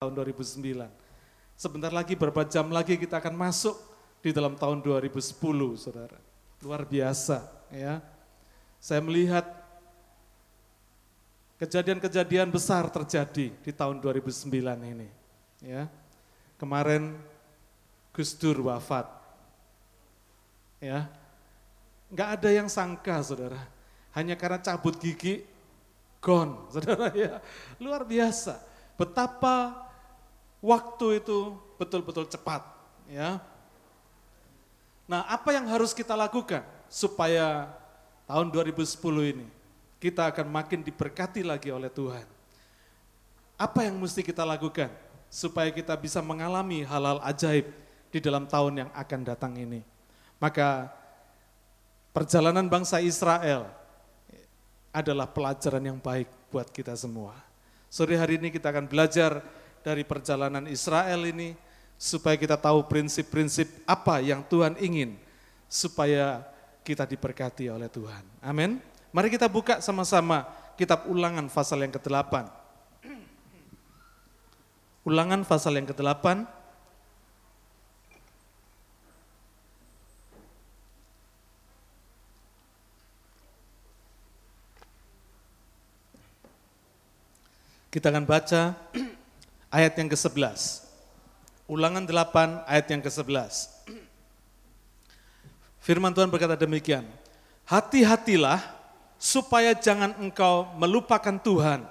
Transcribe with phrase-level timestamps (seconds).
[0.00, 0.88] tahun 2009.
[1.60, 3.76] Sebentar lagi, beberapa jam lagi kita akan masuk
[4.24, 5.20] di dalam tahun 2010,
[5.76, 6.16] saudara.
[6.64, 8.00] Luar biasa, ya.
[8.80, 9.44] Saya melihat
[11.60, 14.48] kejadian-kejadian besar terjadi di tahun 2009
[14.88, 15.12] ini.
[15.60, 15.84] Ya,
[16.56, 17.20] kemarin
[18.16, 19.04] Gus Dur wafat.
[20.80, 21.12] Ya,
[22.08, 23.68] nggak ada yang sangka, saudara.
[24.16, 25.44] Hanya karena cabut gigi,
[26.24, 27.36] gone, saudara ya.
[27.76, 28.64] Luar biasa.
[28.96, 29.89] Betapa
[30.60, 32.62] waktu itu betul-betul cepat,
[33.08, 33.40] ya.
[35.10, 37.66] Nah, apa yang harus kita lakukan supaya
[38.30, 39.48] tahun 2010 ini
[39.98, 42.24] kita akan makin diberkati lagi oleh Tuhan?
[43.58, 44.88] Apa yang mesti kita lakukan
[45.26, 47.66] supaya kita bisa mengalami hal-hal ajaib
[48.08, 49.82] di dalam tahun yang akan datang ini?
[50.38, 50.88] Maka
[52.14, 53.68] perjalanan bangsa Israel
[54.94, 57.34] adalah pelajaran yang baik buat kita semua.
[57.90, 59.42] Sore hari ini kita akan belajar
[59.80, 61.56] dari perjalanan Israel ini
[62.00, 65.20] supaya kita tahu prinsip-prinsip apa yang Tuhan ingin
[65.68, 66.44] supaya
[66.80, 68.24] kita diberkati oleh Tuhan.
[68.40, 68.80] Amin.
[69.12, 70.48] Mari kita buka sama-sama
[70.80, 72.48] kitab Ulangan pasal yang ke-8.
[75.04, 76.60] Ulangan pasal yang ke-8
[87.90, 88.78] Kita akan baca
[89.70, 90.90] ayat yang ke-11.
[91.70, 93.70] Ulangan 8 ayat yang ke-11.
[95.80, 97.06] Firman Tuhan berkata demikian,
[97.64, 98.58] Hati-hatilah
[99.14, 101.86] supaya jangan engkau melupakan Tuhan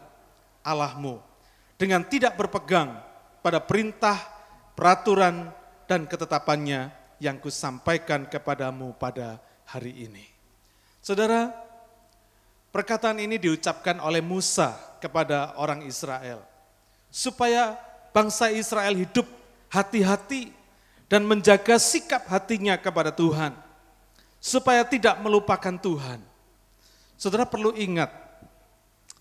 [0.60, 1.24] Allahmu
[1.80, 3.00] dengan tidak berpegang
[3.40, 4.20] pada perintah,
[4.76, 5.48] peraturan,
[5.88, 6.92] dan ketetapannya
[7.24, 10.28] yang kusampaikan kepadamu pada hari ini.
[11.00, 11.50] Saudara,
[12.76, 16.44] perkataan ini diucapkan oleh Musa kepada orang Israel
[17.10, 17.78] supaya
[18.14, 19.26] bangsa Israel hidup
[19.70, 20.54] hati-hati
[21.10, 23.54] dan menjaga sikap hatinya kepada Tuhan
[24.40, 26.24] supaya tidak melupakan Tuhan.
[27.20, 28.08] Saudara perlu ingat,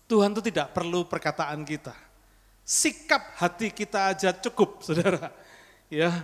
[0.07, 1.93] Tuhan itu tidak perlu perkataan kita.
[2.63, 5.29] Sikap hati kita aja cukup, Saudara.
[5.91, 6.23] Ya.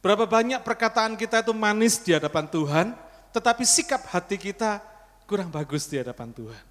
[0.00, 2.86] Berapa banyak perkataan kita itu manis di hadapan Tuhan,
[3.30, 4.82] tetapi sikap hati kita
[5.28, 6.64] kurang bagus di hadapan Tuhan.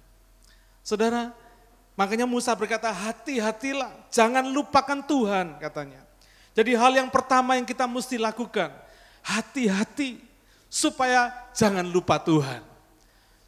[0.82, 1.30] Saudara,
[1.98, 6.00] Makanya Musa berkata, hati-hatilah, jangan lupakan Tuhan katanya.
[6.54, 8.74] Jadi hal yang pertama yang kita mesti lakukan,
[9.22, 10.18] hati-hati
[10.70, 12.62] supaya jangan lupa Tuhan.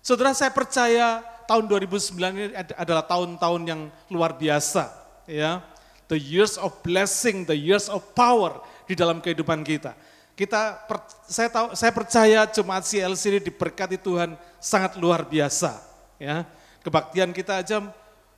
[0.02, 3.80] Saudara saya percaya tahun 2009 ini adalah tahun-tahun yang
[4.10, 4.90] luar biasa.
[5.30, 5.62] ya
[6.10, 9.94] The years of blessing, the years of power di dalam kehidupan kita.
[10.32, 10.82] Kita
[11.28, 15.78] saya tahu saya percaya jemaat CLC ini diberkati Tuhan sangat luar biasa
[16.18, 16.44] ya.
[16.82, 17.78] Kebaktian kita aja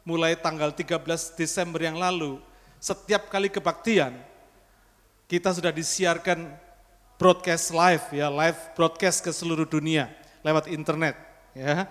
[0.04, 1.00] mulai tanggal 13
[1.34, 2.38] Desember yang lalu,
[2.76, 4.12] setiap kali kebaktian,
[5.24, 6.52] kita sudah disiarkan
[7.16, 10.12] broadcast live ya, live broadcast ke seluruh dunia
[10.44, 11.16] lewat internet
[11.56, 11.88] ya.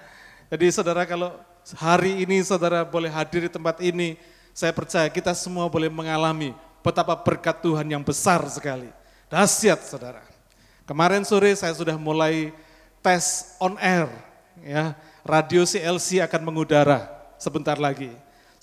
[0.53, 1.33] Jadi saudara kalau
[1.81, 4.21] hari ini saudara boleh hadir di tempat ini,
[4.53, 6.53] saya percaya kita semua boleh mengalami
[6.85, 8.93] betapa berkat Tuhan yang besar sekali.
[9.25, 10.21] Dahsyat saudara.
[10.85, 12.53] Kemarin sore saya sudah mulai
[13.01, 14.05] tes on air
[14.61, 14.93] ya,
[15.25, 18.07] radio CLC akan mengudara sebentar lagi.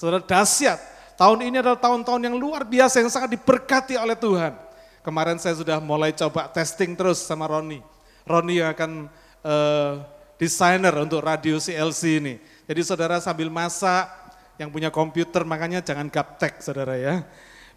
[0.00, 0.80] Saudara dahsyat,
[1.20, 4.56] tahun ini adalah tahun-tahun yang luar biasa yang sangat diberkati oleh Tuhan.
[5.04, 7.84] Kemarin saya sudah mulai coba testing terus sama Roni.
[8.24, 9.12] Roni yang akan
[9.44, 10.00] uh,
[10.40, 12.34] desainer untuk radio CLC ini.
[12.64, 14.08] Jadi saudara sambil masak,
[14.56, 17.24] yang punya komputer makanya jangan gaptek saudara ya.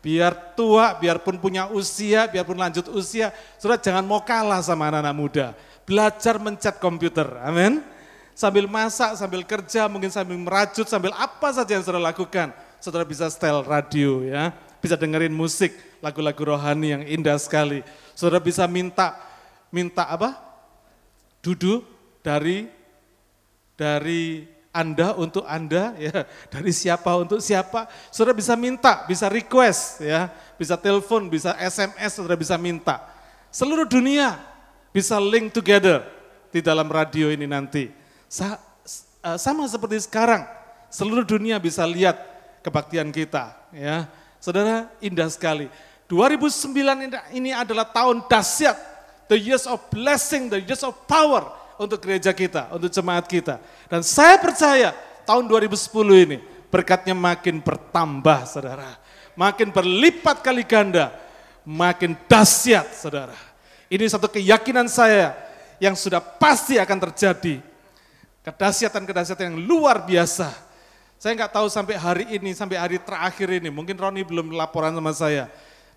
[0.03, 5.47] Biar tua, biarpun punya usia, biarpun lanjut usia, saudara jangan mau kalah sama anak-anak muda.
[5.87, 7.92] Belajar mencet komputer, amin
[8.33, 12.53] sambil masak, sambil kerja, mungkin sambil merajut, sambil apa saja yang saudara lakukan.
[12.83, 14.51] Saudara bisa setel radio ya,
[14.83, 15.71] bisa dengerin musik,
[16.03, 17.79] lagu-lagu rohani yang indah sekali.
[18.11, 19.15] Saudara bisa minta
[19.71, 20.35] minta apa?
[21.39, 21.87] Duduk
[22.19, 22.67] dari
[23.73, 30.33] dari anda untuk Anda, ya dari siapa untuk siapa, saudara bisa minta, bisa request, ya,
[30.57, 32.97] bisa telepon, bisa SMS, saudara bisa minta.
[33.53, 34.33] Seluruh dunia
[34.89, 36.01] bisa link together
[36.49, 38.02] di dalam radio ini nanti.
[38.33, 40.43] Eh, sama seperti sekarang,
[40.89, 42.17] seluruh dunia bisa lihat
[42.65, 43.53] kebaktian kita.
[43.69, 44.09] Ya,
[44.41, 45.69] Saudara, indah sekali.
[46.09, 48.75] 2009 ini adalah tahun dahsyat,
[49.29, 51.47] the years of blessing, the years of power
[51.77, 53.61] untuk gereja kita, untuk jemaat kita.
[53.87, 54.91] Dan saya percaya
[55.23, 56.37] tahun 2010 ini
[56.67, 58.97] berkatnya makin bertambah, saudara.
[59.33, 61.13] Makin berlipat kali ganda,
[61.63, 63.37] makin dahsyat, saudara.
[63.87, 65.37] Ini satu keyakinan saya
[65.79, 67.72] yang sudah pasti akan terjadi
[68.43, 70.51] Kedahsyatan-kedahsyatan yang luar biasa.
[71.15, 75.15] Saya nggak tahu sampai hari ini, sampai hari terakhir ini, mungkin Roni belum laporan sama
[75.15, 75.47] saya.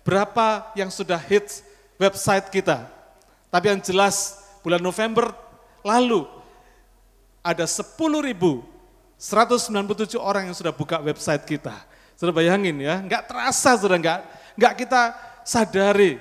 [0.07, 1.67] Berapa yang sudah hits
[1.99, 2.87] website kita.
[3.51, 5.35] Tapi yang jelas bulan November
[5.83, 6.23] lalu
[7.43, 8.63] ada 10.197
[10.15, 11.75] orang yang sudah buka website kita.
[12.15, 14.19] Sudah bayangin ya, nggak terasa sudah nggak
[14.55, 15.01] nggak kita
[15.43, 16.17] sadari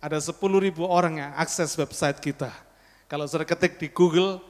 [0.00, 0.32] ada 10.000
[0.80, 2.48] orang yang akses website kita.
[3.04, 4.40] Kalau sudah ketik di Google,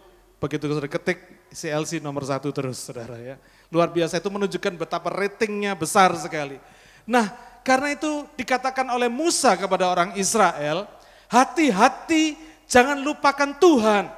[0.41, 1.21] begitu sudah ketik
[1.53, 3.37] CLC nomor satu terus saudara ya.
[3.69, 6.57] Luar biasa itu menunjukkan betapa ratingnya besar sekali.
[7.05, 10.89] Nah karena itu dikatakan oleh Musa kepada orang Israel,
[11.29, 12.35] hati-hati
[12.65, 14.09] jangan lupakan Tuhan.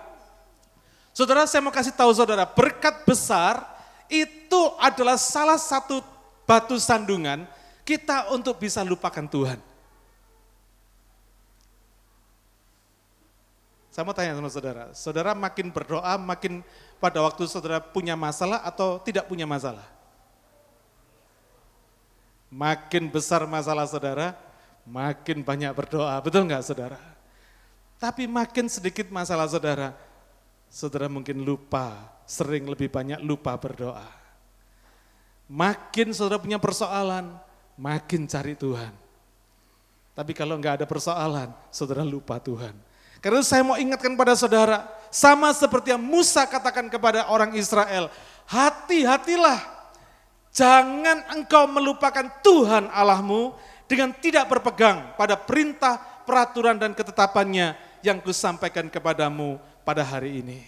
[1.13, 3.61] Saudara saya mau kasih tahu saudara, berkat besar
[4.09, 6.01] itu adalah salah satu
[6.47, 7.45] batu sandungan
[7.83, 9.72] kita untuk bisa lupakan Tuhan.
[13.93, 16.65] Saya mau tanya sama saudara, saudara makin berdoa, makin
[16.97, 19.85] pada waktu saudara punya masalah atau tidak punya masalah?
[22.49, 24.33] Makin besar masalah saudara,
[24.89, 26.97] makin banyak berdoa, betul nggak saudara?
[28.00, 29.93] Tapi makin sedikit masalah saudara,
[30.73, 34.09] saudara mungkin lupa, sering lebih banyak lupa berdoa.
[35.53, 37.29] Makin saudara punya persoalan,
[37.77, 38.97] makin cari Tuhan.
[40.17, 42.92] Tapi kalau nggak ada persoalan, saudara lupa Tuhan.
[43.23, 48.11] Karena saya mau ingatkan pada saudara, sama seperti yang Musa katakan kepada orang Israel,
[48.51, 49.63] hati-hatilah,
[50.51, 53.55] jangan engkau melupakan Tuhan Allahmu
[53.87, 60.67] dengan tidak berpegang pada perintah, peraturan dan ketetapannya yang kusampaikan kepadamu pada hari ini.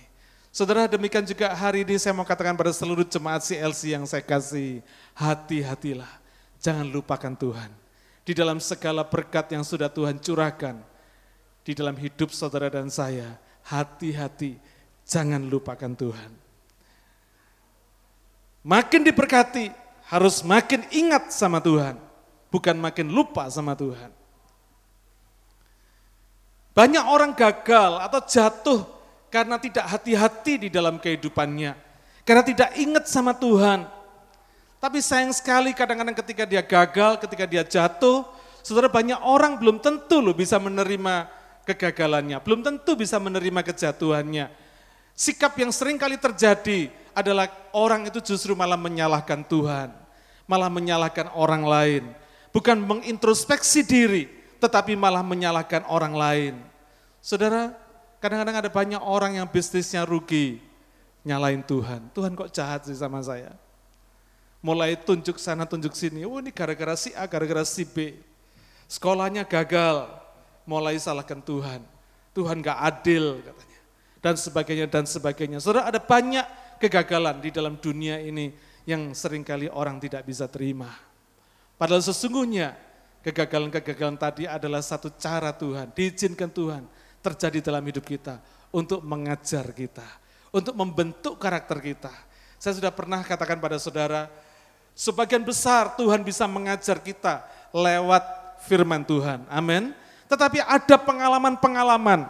[0.54, 4.86] Saudara demikian juga hari ini saya mau katakan pada seluruh jemaat CLC yang saya kasih,
[5.10, 6.22] hati-hatilah,
[6.62, 7.74] jangan lupakan Tuhan.
[8.22, 10.93] Di dalam segala berkat yang sudah Tuhan curahkan,
[11.64, 14.60] di dalam hidup saudara dan saya, hati-hati,
[15.08, 16.32] jangan lupakan Tuhan.
[18.64, 19.72] Makin diberkati,
[20.12, 21.96] harus makin ingat sama Tuhan,
[22.52, 24.12] bukan makin lupa sama Tuhan.
[26.76, 28.80] Banyak orang gagal atau jatuh
[29.32, 31.72] karena tidak hati-hati di dalam kehidupannya,
[32.28, 33.88] karena tidak ingat sama Tuhan.
[34.84, 38.28] Tapi sayang sekali kadang-kadang ketika dia gagal, ketika dia jatuh,
[38.60, 44.52] saudara banyak orang belum tentu loh bisa menerima kegagalannya, belum tentu bisa menerima kejatuhannya.
[45.14, 49.94] Sikap yang sering kali terjadi adalah orang itu justru malah menyalahkan Tuhan,
[50.44, 52.04] malah menyalahkan orang lain.
[52.54, 54.30] Bukan mengintrospeksi diri,
[54.62, 56.54] tetapi malah menyalahkan orang lain.
[57.18, 57.74] Saudara,
[58.22, 60.62] kadang-kadang ada banyak orang yang bisnisnya rugi,
[61.26, 62.10] nyalain Tuhan.
[62.14, 63.54] Tuhan kok jahat sih sama saya.
[64.64, 66.24] Mulai tunjuk sana, tunjuk sini.
[66.24, 68.16] Oh ini gara-gara si A, gara-gara si B.
[68.88, 70.08] Sekolahnya gagal,
[70.64, 71.80] mulai salahkan Tuhan.
[72.34, 73.80] Tuhan gak adil katanya.
[74.24, 75.58] Dan sebagainya dan sebagainya.
[75.60, 76.44] Saudara ada banyak
[76.80, 78.50] kegagalan di dalam dunia ini
[78.84, 80.92] yang sering kali orang tidak bisa terima.
[81.76, 82.76] Padahal sesungguhnya
[83.24, 86.84] kegagalan-kegagalan tadi adalah satu cara Tuhan, diizinkan Tuhan
[87.24, 90.04] terjadi dalam hidup kita untuk mengajar kita,
[90.52, 92.12] untuk membentuk karakter kita.
[92.60, 94.28] Saya sudah pernah katakan pada saudara,
[94.92, 98.22] sebagian besar Tuhan bisa mengajar kita lewat
[98.68, 99.48] firman Tuhan.
[99.48, 99.96] Amin.
[100.28, 102.26] Tetapi ada pengalaman-pengalaman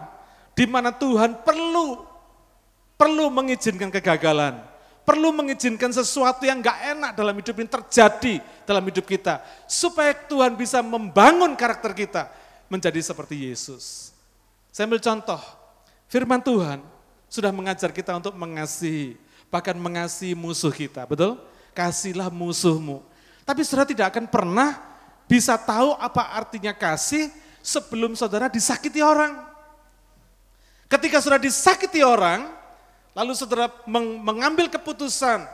[0.55, 2.03] di mana Tuhan perlu
[2.95, 4.63] perlu mengizinkan kegagalan,
[5.03, 10.55] perlu mengizinkan sesuatu yang enggak enak dalam hidup ini terjadi dalam hidup kita supaya Tuhan
[10.55, 12.31] bisa membangun karakter kita
[12.71, 14.15] menjadi seperti Yesus.
[14.75, 15.39] Saya ambil contoh,
[16.11, 16.83] firman Tuhan
[17.31, 19.19] sudah mengajar kita untuk mengasihi,
[19.51, 21.39] bahkan mengasihi musuh kita, betul?
[21.75, 23.03] Kasihlah musuhmu.
[23.43, 24.79] Tapi saudara tidak akan pernah
[25.27, 27.29] bisa tahu apa artinya kasih
[27.65, 29.41] sebelum saudara disakiti orang.
[30.85, 32.53] Ketika saudara disakiti orang,
[33.17, 35.49] lalu saudara meng mengambil keputusan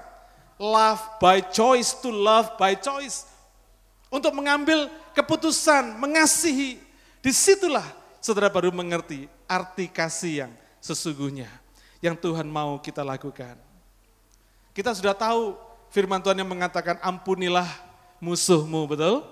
[0.59, 3.31] love by choice to love by choice.
[4.11, 6.83] Untuk mengambil keputusan mengasihi,
[7.23, 7.87] di situlah
[8.19, 10.53] saudara baru mengerti arti kasih yang
[10.83, 11.47] sesungguhnya
[12.03, 13.55] yang Tuhan mau kita lakukan.
[14.75, 15.55] Kita sudah tahu
[15.95, 17.71] firman Tuhan yang mengatakan ampunilah
[18.19, 19.23] musuhmu, betul?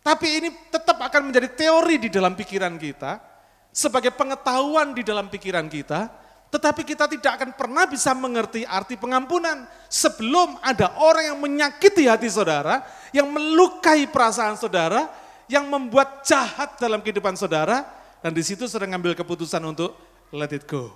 [0.00, 3.20] Tapi ini tetap akan menjadi teori di dalam pikiran kita,
[3.70, 6.08] sebagai pengetahuan di dalam pikiran kita,
[6.50, 12.26] tetapi kita tidak akan pernah bisa mengerti arti pengampunan sebelum ada orang yang menyakiti hati
[12.26, 12.82] saudara,
[13.14, 15.06] yang melukai perasaan saudara,
[15.46, 17.86] yang membuat jahat dalam kehidupan saudara,
[18.18, 19.94] dan di situ sedang ngambil keputusan untuk
[20.34, 20.90] let it go.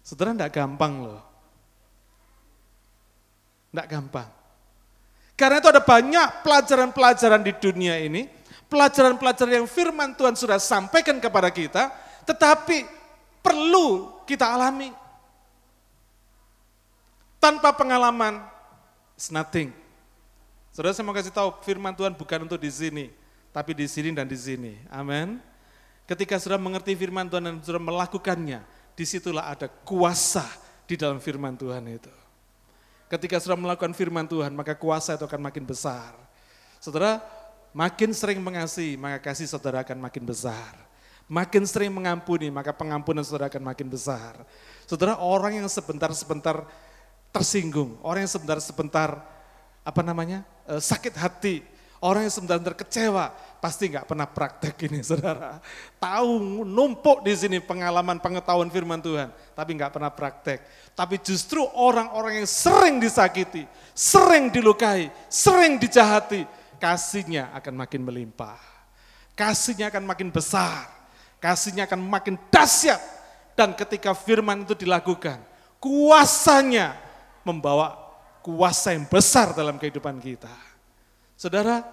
[0.00, 1.20] Saudara tidak gampang loh.
[3.68, 4.37] Tidak gampang.
[5.38, 8.26] Karena itu ada banyak pelajaran-pelajaran di dunia ini,
[8.66, 11.94] pelajaran-pelajaran yang firman Tuhan sudah sampaikan kepada kita,
[12.26, 12.82] tetapi
[13.38, 14.90] perlu kita alami.
[17.38, 18.42] Tanpa pengalaman,
[19.14, 19.70] it's nothing.
[20.74, 23.06] Saudara saya mau kasih tahu firman Tuhan bukan untuk di sini,
[23.54, 24.74] tapi di sini dan di sini.
[24.90, 25.38] Amin.
[26.02, 28.66] Ketika sudah mengerti firman Tuhan dan sudah melakukannya,
[28.98, 30.42] di situlah ada kuasa
[30.82, 32.10] di dalam firman Tuhan itu.
[33.08, 36.12] Ketika sudah melakukan firman Tuhan, maka kuasa itu akan makin besar.
[36.76, 37.24] Saudara,
[37.72, 40.76] makin sering mengasihi, maka kasih saudara akan makin besar.
[41.28, 44.36] Makin sering mengampuni, maka pengampunan saudara akan makin besar.
[44.84, 46.64] Saudara, orang yang sebentar-sebentar
[47.32, 49.20] tersinggung, orang yang sebentar-sebentar
[49.84, 51.64] apa namanya eh, sakit hati,
[52.02, 55.58] orang yang sebenarnya kecewa, pasti nggak pernah praktek ini saudara.
[55.98, 60.62] Tahu numpuk di sini pengalaman pengetahuan firman Tuhan, tapi nggak pernah praktek.
[60.94, 66.46] Tapi justru orang-orang yang sering disakiti, sering dilukai, sering dijahati,
[66.78, 68.58] kasihnya akan makin melimpah.
[69.38, 70.90] Kasihnya akan makin besar,
[71.38, 72.98] kasihnya akan makin dahsyat.
[73.54, 75.38] Dan ketika firman itu dilakukan,
[75.82, 76.94] kuasanya
[77.42, 77.94] membawa
[78.42, 80.50] kuasa yang besar dalam kehidupan kita.
[81.38, 81.86] Saudara,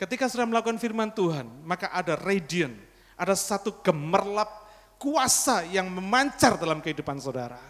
[0.00, 2.72] ketika sudah melakukan firman Tuhan, maka ada radiant,
[3.20, 4.48] ada satu gemerlap
[4.96, 7.60] kuasa yang memancar dalam kehidupan saudara.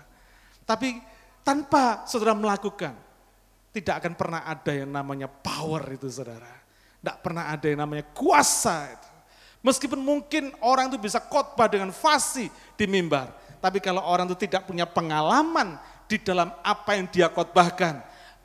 [0.63, 1.03] Tapi
[1.43, 2.95] tanpa saudara melakukan,
[3.75, 6.63] tidak akan pernah ada yang namanya power itu saudara.
[7.03, 9.11] Tidak pernah ada yang namanya kuasa itu.
[9.67, 12.47] Meskipun mungkin orang itu bisa khotbah dengan fasih
[12.79, 13.35] di mimbar.
[13.59, 18.03] Tapi kalau orang itu tidak punya pengalaman di dalam apa yang dia khotbahkan,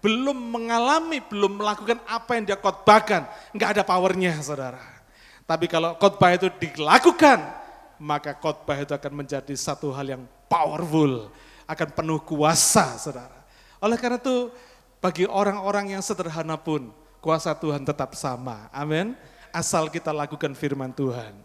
[0.07, 4.79] belum mengalami, belum melakukan apa yang dia khotbahkan, nggak ada powernya saudara.
[5.43, 7.43] Tapi kalau khotbah itu dilakukan,
[7.99, 11.27] maka khotbah itu akan menjadi satu hal yang powerful,
[11.67, 13.35] akan penuh kuasa saudara.
[13.83, 14.47] Oleh karena itu,
[15.03, 16.87] bagi orang-orang yang sederhana pun,
[17.19, 18.71] kuasa Tuhan tetap sama.
[18.71, 19.11] Amin.
[19.51, 21.35] Asal kita lakukan firman Tuhan.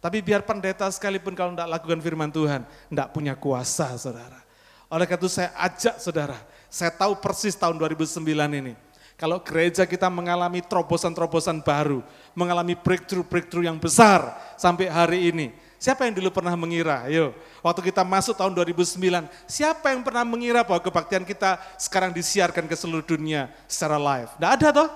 [0.00, 4.40] Tapi biar pendeta sekalipun kalau tidak lakukan firman Tuhan, tidak punya kuasa saudara.
[4.88, 6.38] Oleh karena itu saya ajak saudara,
[6.68, 8.20] saya tahu persis tahun 2009
[8.52, 8.76] ini.
[9.18, 12.06] Kalau gereja kita mengalami terobosan-terobosan baru,
[12.38, 15.50] mengalami breakthrough-breakthrough yang besar sampai hari ini.
[15.78, 17.06] Siapa yang dulu pernah mengira?
[17.06, 22.66] Ayo, waktu kita masuk tahun 2009, siapa yang pernah mengira bahwa kebaktian kita sekarang disiarkan
[22.70, 24.30] ke seluruh dunia secara live?
[24.38, 24.88] Tidak ada toh?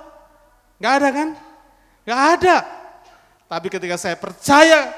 [0.78, 1.28] Nggak ada kan?
[2.02, 2.56] Nggak ada.
[3.46, 4.90] Tapi ketika saya percaya,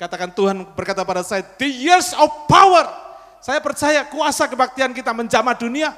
[0.00, 2.88] katakan Tuhan berkata pada saya, the years of power,
[3.40, 5.96] saya percaya kuasa kebaktian kita menjamah dunia.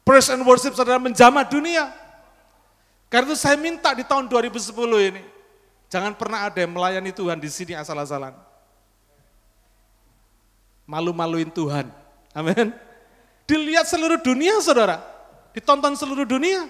[0.00, 1.92] Praise and worship saudara menjamah dunia.
[3.12, 4.72] Karena itu saya minta di tahun 2010
[5.12, 5.22] ini,
[5.92, 8.32] jangan pernah ada yang melayani Tuhan di sini asal-asalan.
[10.88, 11.92] Malu-maluin Tuhan.
[12.32, 12.72] Amin.
[13.44, 15.04] Dilihat seluruh dunia saudara,
[15.52, 16.68] ditonton seluruh dunia.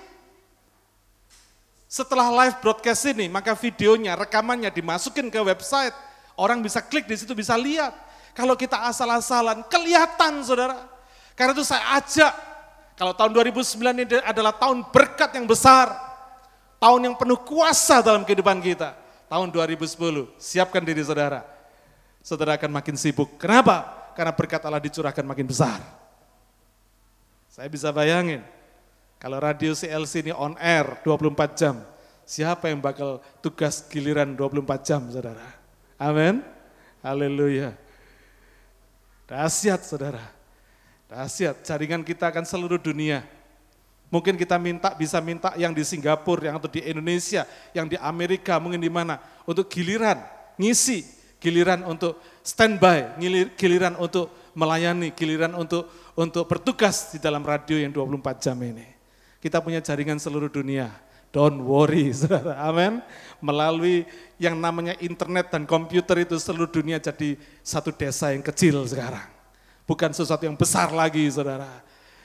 [1.86, 5.94] Setelah live broadcast ini, maka videonya, rekamannya dimasukin ke website.
[6.38, 8.07] Orang bisa klik di situ, bisa lihat.
[8.38, 10.78] Kalau kita asal-asalan, kelihatan saudara.
[11.34, 12.30] Karena itu saya ajak,
[12.94, 15.90] kalau tahun 2009 ini adalah tahun berkat yang besar.
[16.78, 18.94] Tahun yang penuh kuasa dalam kehidupan kita.
[19.26, 21.42] Tahun 2010, siapkan diri saudara.
[22.22, 23.26] Saudara akan makin sibuk.
[23.42, 23.90] Kenapa?
[24.14, 25.82] Karena berkat Allah dicurahkan makin besar.
[27.50, 28.46] Saya bisa bayangin,
[29.18, 31.82] kalau radio CLC ini on air 24 jam,
[32.22, 35.42] siapa yang bakal tugas giliran 24 jam saudara?
[35.98, 36.38] Amin.
[37.02, 37.87] Haleluya.
[39.28, 40.24] Dahsyat saudara.
[41.04, 43.20] Dahsyat, jaringan kita akan seluruh dunia.
[44.08, 47.44] Mungkin kita minta bisa minta yang di Singapura, yang atau di Indonesia,
[47.76, 50.16] yang di Amerika, mungkin di mana untuk giliran
[50.56, 51.04] ngisi,
[51.36, 53.20] giliran untuk standby,
[53.60, 58.88] giliran untuk melayani, giliran untuk untuk bertugas di dalam radio yang 24 jam ini.
[59.44, 60.88] Kita punya jaringan seluruh dunia.
[61.32, 62.56] Don't worry, saudara.
[62.64, 63.04] Amin.
[63.38, 64.08] Melalui
[64.40, 69.26] yang namanya internet dan komputer itu seluruh dunia jadi satu desa yang kecil sekarang.
[69.86, 71.68] Bukan sesuatu yang besar lagi, saudara.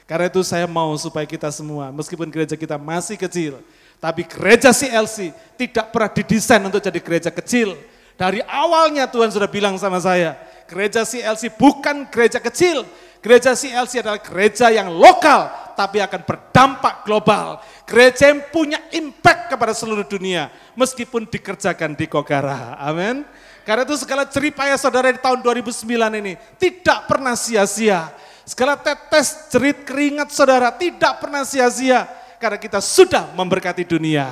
[0.04, 3.56] Karena itu saya mau supaya kita semua, meskipun gereja kita masih kecil,
[3.96, 7.72] tapi gereja CLC tidak pernah didesain untuk jadi gereja kecil.
[8.14, 10.36] Dari awalnya Tuhan sudah bilang sama saya,
[10.68, 12.84] gereja CLC bukan gereja kecil,
[13.24, 17.64] gereja CLC adalah gereja yang lokal, tapi akan berdampak global.
[17.84, 22.80] Gereja yang punya impact kepada seluruh dunia, meskipun dikerjakan di Kogara.
[22.80, 23.28] Amin.
[23.64, 28.12] Karena itu segala ceripaya saudara di tahun 2009 ini tidak pernah sia-sia.
[28.44, 32.04] Segala tetes jerit keringat saudara tidak pernah sia-sia.
[32.36, 34.28] Karena kita sudah memberkati dunia.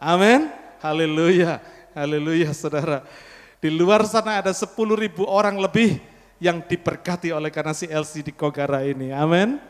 [0.00, 0.48] Amin.
[0.80, 1.60] Haleluya.
[1.92, 3.04] Haleluya saudara.
[3.60, 6.00] Di luar sana ada 10 ribu orang lebih
[6.40, 9.12] yang diberkati oleh karena si LC di Kogara ini.
[9.12, 9.60] Amin.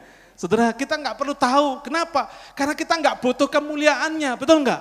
[0.40, 1.84] Saudara, kita nggak perlu tahu.
[1.84, 2.24] Kenapa?
[2.56, 4.80] Karena kita nggak butuh kemuliaannya, betul nggak?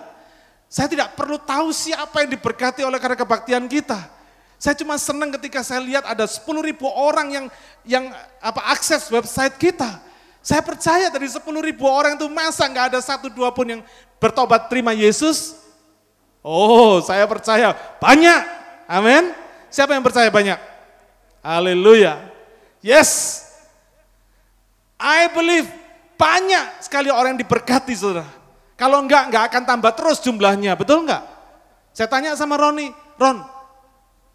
[0.72, 4.08] Saya tidak perlu tahu siapa yang diberkati oleh karena kebaktian kita.
[4.56, 7.46] Saya cuma senang ketika saya lihat ada 10 ribu orang yang
[7.84, 8.08] yang
[8.40, 10.00] apa akses website kita.
[10.40, 13.82] Saya percaya dari 10 ribu orang itu masa nggak ada satu dua pun yang
[14.16, 15.60] bertobat terima Yesus?
[16.40, 18.42] Oh, saya percaya banyak.
[18.88, 19.36] Amin.
[19.68, 20.56] Siapa yang percaya banyak?
[21.44, 22.32] Haleluya.
[22.80, 23.49] Yes.
[25.00, 25.66] I believe
[26.20, 28.28] banyak sekali orang yang diberkati saudara.
[28.76, 31.24] Kalau enggak, enggak akan tambah terus jumlahnya, betul enggak?
[31.96, 33.44] Saya tanya sama Roni, Ron,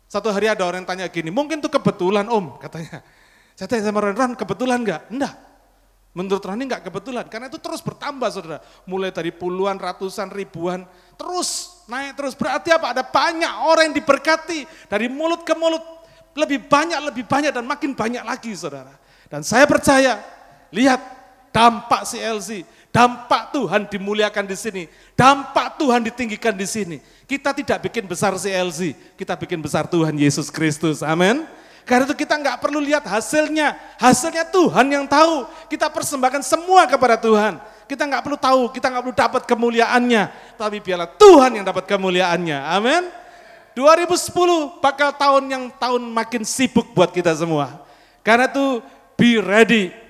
[0.08, 3.00] satu hari ada orang yang tanya gini, mungkin itu kebetulan om, katanya.
[3.56, 5.02] Saya tanya sama Roni, Ron kebetulan enggak?
[5.08, 5.34] Enggak.
[6.14, 8.60] Menurut Roni enggak kebetulan, karena itu terus bertambah saudara.
[8.84, 10.84] Mulai dari puluhan, ratusan, ribuan,
[11.16, 12.36] terus naik terus.
[12.36, 12.94] Berarti apa?
[12.94, 15.82] Ada banyak orang yang diberkati dari mulut ke mulut.
[16.34, 18.94] Lebih banyak, lebih banyak dan makin banyak lagi saudara.
[19.26, 20.18] Dan saya percaya,
[20.74, 20.98] lihat
[21.54, 24.82] dampak CLC, Dampak Tuhan dimuliakan di sini.
[25.18, 27.02] Dampak Tuhan ditinggikan di sini.
[27.26, 31.02] Kita tidak bikin besar CLC, kita bikin besar Tuhan Yesus Kristus.
[31.02, 31.42] Amin.
[31.82, 33.74] Karena itu kita nggak perlu lihat hasilnya.
[33.98, 35.42] Hasilnya Tuhan yang tahu.
[35.66, 37.58] Kita persembahkan semua kepada Tuhan.
[37.90, 40.22] Kita nggak perlu tahu, kita nggak perlu dapat kemuliaannya.
[40.54, 42.58] Tapi biarlah Tuhan yang dapat kemuliaannya.
[42.78, 43.10] Amin.
[43.74, 47.82] 2010 bakal tahun yang tahun makin sibuk buat kita semua.
[48.22, 48.78] Karena itu
[49.18, 50.03] be ready.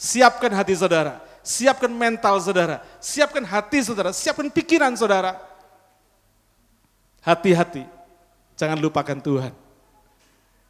[0.00, 5.36] Siapkan hati saudara siapkan mental saudara, siapkan hati saudara, siapkan pikiran saudara.
[7.20, 7.84] Hati-hati,
[8.56, 9.52] jangan lupakan Tuhan.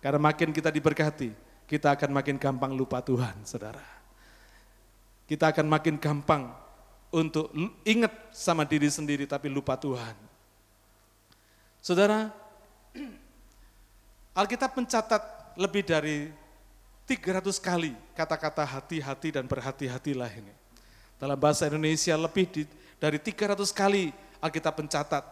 [0.03, 1.31] Karena makin kita diberkati,
[1.71, 3.83] kita akan makin gampang lupa Tuhan, saudara.
[5.31, 6.51] Kita akan makin gampang
[7.15, 7.55] untuk
[7.87, 10.19] ingat sama diri sendiri tapi lupa Tuhan.
[11.79, 12.35] Saudara,
[14.41, 15.23] Alkitab mencatat
[15.55, 16.35] lebih dari
[17.11, 20.55] 300 kali kata-kata hati-hati dan berhati-hatilah ini.
[21.19, 22.63] Dalam bahasa Indonesia lebih di,
[23.03, 25.27] dari 300 kali Alkitab pencatat.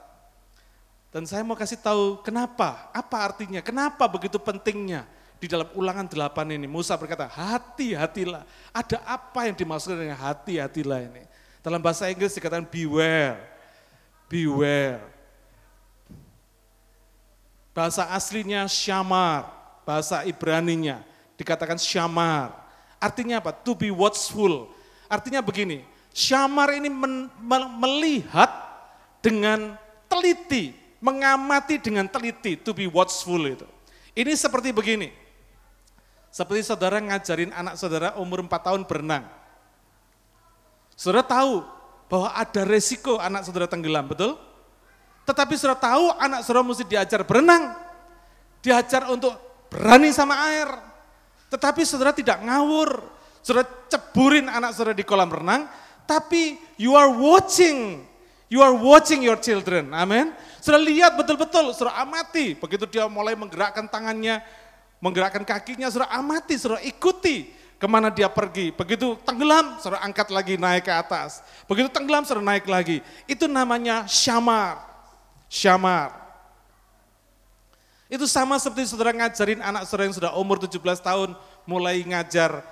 [1.14, 5.06] Dan saya mau kasih tahu kenapa, apa artinya, kenapa begitu pentingnya
[5.38, 6.66] di dalam ulangan delapan ini.
[6.66, 8.42] Musa berkata, hati-hatilah.
[8.74, 11.22] Ada apa yang dimaksud dengan hati-hatilah ini?
[11.62, 13.38] Dalam bahasa Inggris dikatakan beware,
[14.26, 14.98] beware.
[17.70, 19.46] Bahasa aslinya syamar,
[19.86, 21.06] bahasa Ibraninya
[21.38, 22.52] dikatakan syamar.
[22.98, 23.54] Artinya apa?
[23.54, 24.74] To be watchful,
[25.08, 27.32] Artinya begini, Syamar ini men,
[27.80, 28.50] melihat
[29.24, 29.78] dengan
[30.10, 33.64] teliti, mengamati dengan teliti, to be watchful itu.
[34.18, 35.14] Ini seperti begini,
[36.28, 39.30] seperti saudara ngajarin anak saudara umur 4 tahun berenang.
[40.98, 41.62] Saudara tahu
[42.10, 44.34] bahwa ada resiko anak saudara tenggelam, betul?
[45.22, 47.78] Tetapi saudara tahu anak saudara mesti diajar berenang,
[48.58, 49.38] diajar untuk
[49.70, 50.68] berani sama air.
[51.48, 55.64] Tetapi saudara tidak ngawur, Saudara ceburin anak saudara di kolam renang,
[56.04, 58.04] tapi you are watching.
[58.52, 59.88] You are watching your children.
[59.96, 60.36] Amin.
[60.60, 62.52] Saudara lihat betul-betul, saudara amati.
[62.52, 64.44] Begitu dia mulai menggerakkan tangannya,
[65.00, 67.48] menggerakkan kakinya, saudara amati, saudara ikuti
[67.80, 68.68] ke mana dia pergi.
[68.68, 71.40] Begitu tenggelam, saudara angkat lagi naik ke atas.
[71.64, 73.00] Begitu tenggelam, saudara naik lagi.
[73.24, 74.84] Itu namanya syamar.
[75.48, 76.27] Syamar.
[78.08, 81.36] Itu sama seperti saudara ngajarin anak saudara yang sudah umur 17 tahun
[81.68, 82.64] mulai ngajar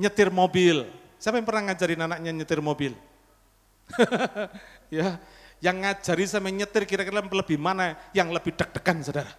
[0.00, 0.88] nyetir mobil.
[1.20, 2.96] Siapa yang pernah ngajarin anaknya nyetir mobil?
[4.88, 5.20] ya,
[5.60, 9.32] yang ngajari sama nyetir kira-kira lebih mana yang lebih deg-degan saudara?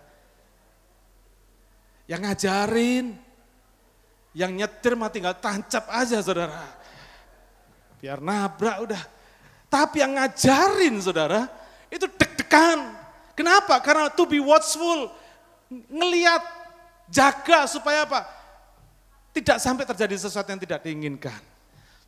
[2.06, 3.06] Yang ngajarin,
[4.38, 6.62] yang nyetir mah tinggal tancap aja saudara.
[7.98, 9.04] Biar nabrak udah.
[9.66, 11.50] Tapi yang ngajarin saudara,
[11.90, 12.94] itu deg-degan.
[13.34, 13.82] Kenapa?
[13.82, 15.10] Karena to be watchful,
[15.90, 16.44] ngeliat,
[17.10, 18.26] jaga supaya apa?
[19.34, 21.42] Tidak sampai terjadi sesuatu yang tidak diinginkan.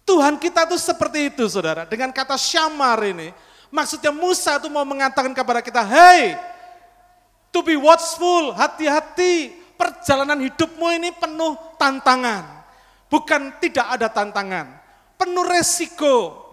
[0.06, 1.90] Tuhan kita tuh seperti itu saudara.
[1.90, 3.34] Dengan kata syamar ini,
[3.74, 6.38] maksudnya Musa itu mau mengatakan kepada kita, hey,
[7.50, 12.64] to be watchful, hati-hati, perjalanan hidupmu ini penuh tantangan.
[13.10, 14.78] Bukan tidak ada tantangan,
[15.18, 16.46] penuh resiko.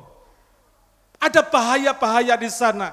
[1.23, 2.91] Ada bahaya-bahaya di sana.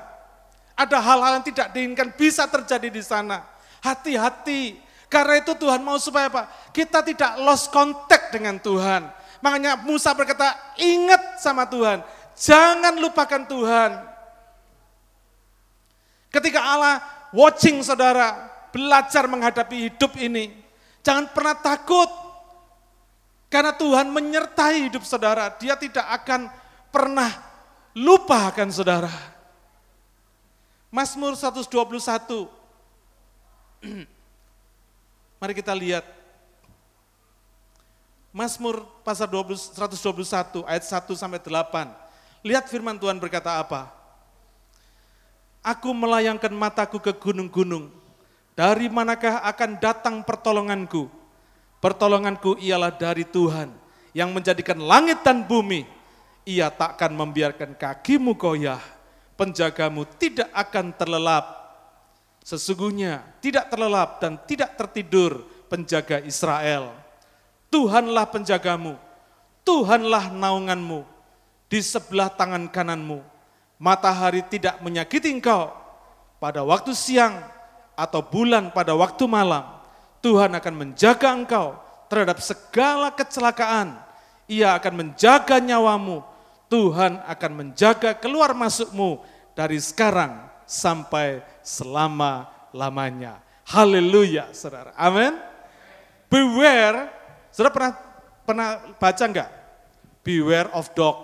[0.77, 3.41] Ada hal-hal yang tidak diinginkan bisa terjadi di sana.
[3.79, 4.75] Hati-hati,
[5.09, 6.45] karena itu Tuhan mau supaya apa?
[6.69, 9.09] Kita tidak lost contact dengan Tuhan.
[9.41, 12.05] Makanya Musa berkata, ingat sama Tuhan.
[12.37, 13.91] Jangan lupakan Tuhan.
[16.29, 17.01] Ketika Allah
[17.33, 18.37] watching saudara,
[18.69, 20.53] belajar menghadapi hidup ini.
[21.01, 22.07] Jangan pernah takut.
[23.49, 25.49] Karena Tuhan menyertai hidup saudara.
[25.57, 26.53] Dia tidak akan
[26.93, 27.33] pernah
[27.97, 29.09] lupa akan saudara.
[30.93, 32.58] Mazmur 121.
[35.39, 36.05] Mari kita lihat.
[38.29, 42.45] Mazmur pasal 20, 121 ayat 1 sampai 8.
[42.45, 43.89] Lihat firman Tuhan berkata apa?
[45.65, 47.91] Aku melayangkan mataku ke gunung-gunung.
[48.53, 51.09] Dari manakah akan datang pertolonganku?
[51.79, 53.71] Pertolonganku ialah dari Tuhan
[54.11, 55.87] yang menjadikan langit dan bumi.
[56.47, 58.81] Ia takkan membiarkan kakimu goyah,
[59.35, 61.58] penjagamu tidak akan terlelap.
[62.49, 66.89] Sesungguhnya tidak terlelap dan tidak tertidur penjaga Israel.
[67.69, 68.97] Tuhanlah penjagamu,
[69.61, 71.05] Tuhanlah naunganmu,
[71.69, 73.21] di sebelah tangan kananmu.
[73.77, 75.69] Matahari tidak menyakiti engkau
[76.41, 77.37] pada waktu siang
[77.93, 79.69] atau bulan pada waktu malam,
[80.25, 81.77] Tuhan akan menjaga engkau
[82.09, 83.93] terhadap segala kecelakaan.
[84.49, 86.25] Ia akan menjaga nyawamu.
[86.65, 89.21] Tuhan akan menjaga keluar masukmu
[89.53, 93.41] dari sekarang sampai selama-lamanya.
[93.65, 94.93] Haleluya, saudara.
[94.93, 95.33] Amin.
[96.29, 97.09] Beware,
[97.49, 97.93] saudara pernah
[98.45, 98.69] pernah
[99.01, 99.49] baca enggak?
[100.21, 101.17] Beware of dog.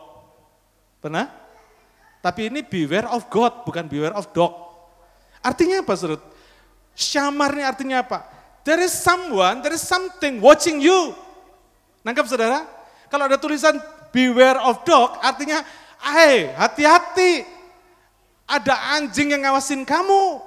[0.97, 1.29] Pernah?
[2.25, 4.49] Tapi ini beware of God, bukan beware of dog.
[5.45, 6.25] Artinya apa, saudara?
[6.97, 8.25] Syamar ini artinya apa?
[8.65, 11.13] There is someone, there is something watching you.
[12.01, 12.65] Nangkap saudara?
[13.13, 13.77] Kalau ada tulisan
[14.09, 15.61] beware of dog, artinya,
[16.01, 17.54] hey, hati-hati.
[18.45, 20.41] Ada anjing yang ngawasin kamu.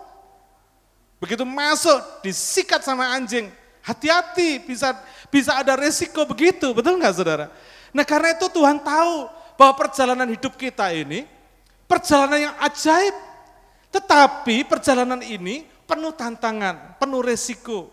[1.18, 3.50] Begitu masuk, disikat sama anjing.
[3.82, 4.94] Hati-hati, bisa
[5.28, 7.46] bisa ada resiko begitu, betul nggak saudara?
[7.90, 9.26] Nah karena itu Tuhan tahu
[9.58, 11.26] bahwa perjalanan hidup kita ini,
[11.90, 13.16] perjalanan yang ajaib.
[13.88, 17.88] Tetapi perjalanan ini penuh tantangan, penuh resiko,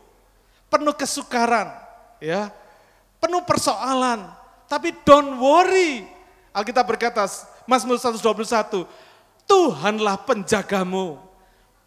[0.67, 1.71] penuh kesukaran,
[2.19, 2.51] ya,
[3.23, 4.27] penuh persoalan.
[4.67, 6.03] Tapi don't worry.
[6.51, 7.23] Alkitab berkata,
[7.63, 8.83] Mazmur 121,
[9.45, 11.21] Tuhanlah penjagamu.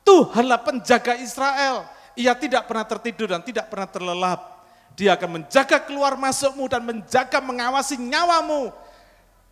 [0.07, 1.85] Tuhanlah penjaga Israel.
[2.18, 4.40] Ia tidak pernah tertidur dan tidak pernah terlelap.
[4.99, 8.75] Dia akan menjaga keluar masukmu dan menjaga mengawasi nyawamu.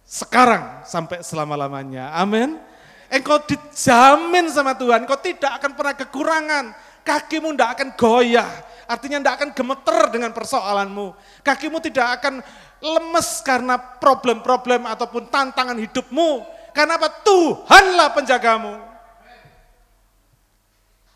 [0.02, 2.10] Sekarang sampai selama-lamanya.
[2.14, 2.58] Amin.
[3.06, 6.64] Engkau dijamin sama Tuhan, engkau tidak akan pernah kekurangan.
[7.06, 8.50] Kakimu tidak akan goyah,
[8.90, 11.14] artinya tidak akan gemeter dengan persoalanmu.
[11.46, 12.42] Kakimu tidak akan
[12.82, 16.42] lemes karena problem-problem ataupun tantangan hidupmu.
[16.76, 17.08] Karena apa?
[17.24, 18.76] Tuhanlah penjagamu.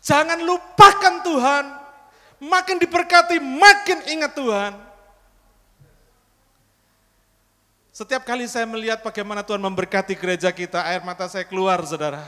[0.01, 1.65] Jangan lupakan Tuhan.
[2.41, 4.73] Makin diberkati, makin ingat Tuhan.
[7.93, 12.25] Setiap kali saya melihat bagaimana Tuhan memberkati gereja kita, air mata saya keluar, saudara.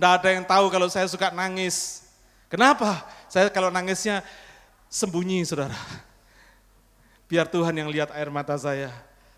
[0.00, 2.08] Tidak ada yang tahu kalau saya suka nangis.
[2.48, 3.04] Kenapa?
[3.28, 4.24] Saya kalau nangisnya
[4.88, 5.76] sembunyi, saudara.
[7.28, 8.88] Biar Tuhan yang lihat air mata saya.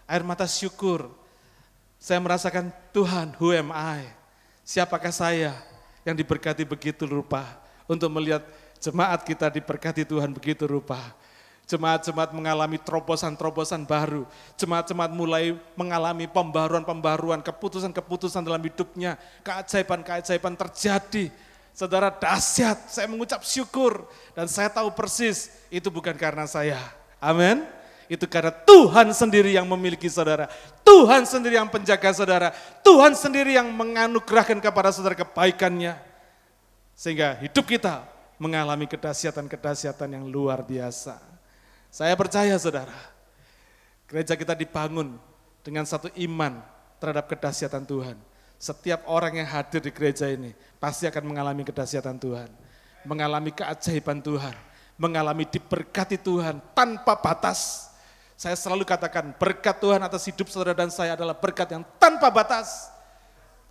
[0.07, 1.11] Air mata syukur.
[2.05, 4.05] Saya merasakan, Tuhan, who am I?
[4.61, 5.57] Siapakah saya
[6.05, 7.49] yang diberkati begitu rupa
[7.89, 8.45] untuk melihat
[8.77, 11.01] jemaat kita diberkati Tuhan begitu rupa.
[11.65, 14.29] Jemaat-jemaat mengalami terobosan-terobosan baru.
[14.61, 19.17] Jemaat-jemaat mulai mengalami pembaruan-pembaruan, keputusan-keputusan dalam hidupnya.
[19.41, 21.33] Keajaiban-keajaiban terjadi.
[21.73, 24.05] Saudara dahsyat, saya mengucap syukur.
[24.37, 26.77] Dan saya tahu persis itu bukan karena saya.
[27.17, 27.65] Amin.
[28.07, 30.51] Itu karena Tuhan sendiri yang memiliki saudara.
[30.85, 32.49] Tuhan sendiri yang penjaga saudara.
[32.85, 35.97] Tuhan sendiri yang menganugerahkan kepada saudara kebaikannya.
[36.95, 38.07] Sehingga hidup kita
[38.39, 41.19] mengalami kedahsyatan-kedahsyatan yang luar biasa.
[41.95, 42.95] Saya percaya saudara,
[44.11, 45.15] gereja kita dibangun
[45.63, 46.59] dengan satu iman
[46.99, 48.19] terhadap kedahsyatan Tuhan.
[48.59, 52.51] Setiap orang yang hadir di gereja ini pasti akan mengalami kedahsyatan Tuhan.
[53.05, 54.55] Mengalami keajaiban Tuhan.
[54.95, 57.91] Mengalami diberkati Tuhan tanpa batas.
[58.35, 62.91] Saya selalu katakan berkat Tuhan atas hidup saudara dan saya adalah berkat yang tanpa batas.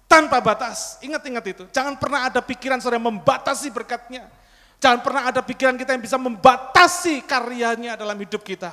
[0.08, 1.64] Tanpa batas, ingat-ingat itu.
[1.74, 4.30] Jangan pernah ada pikiran saudara membatasi berkatnya.
[4.78, 8.70] Jangan pernah ada pikiran kita yang bisa membatasi karyanya dalam hidup kita.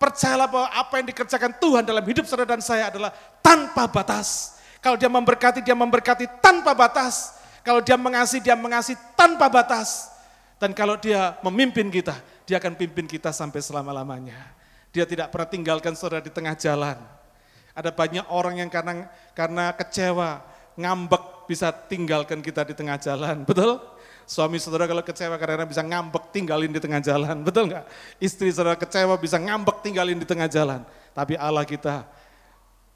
[0.00, 4.58] Percayalah bahwa apa yang dikerjakan Tuhan dalam hidup saudara dan saya adalah tanpa batas.
[4.82, 7.38] Kalau dia memberkati, dia memberkati tanpa batas.
[7.62, 10.10] Kalau dia mengasihi, dia mengasihi tanpa batas.
[10.58, 14.61] Dan kalau dia memimpin kita, dia akan pimpin kita sampai selama-lamanya.
[14.92, 17.00] Dia tidak pernah tinggalkan saudara di tengah jalan.
[17.72, 20.44] Ada banyak orang yang karena karena kecewa,
[20.76, 23.42] ngambek bisa tinggalkan kita di tengah jalan.
[23.48, 23.80] Betul?
[24.28, 27.84] Suami saudara kalau kecewa karena bisa ngambek tinggalin di tengah jalan, betul nggak?
[28.22, 30.86] Istri saudara kecewa bisa ngambek tinggalin di tengah jalan.
[31.10, 32.06] Tapi Allah kita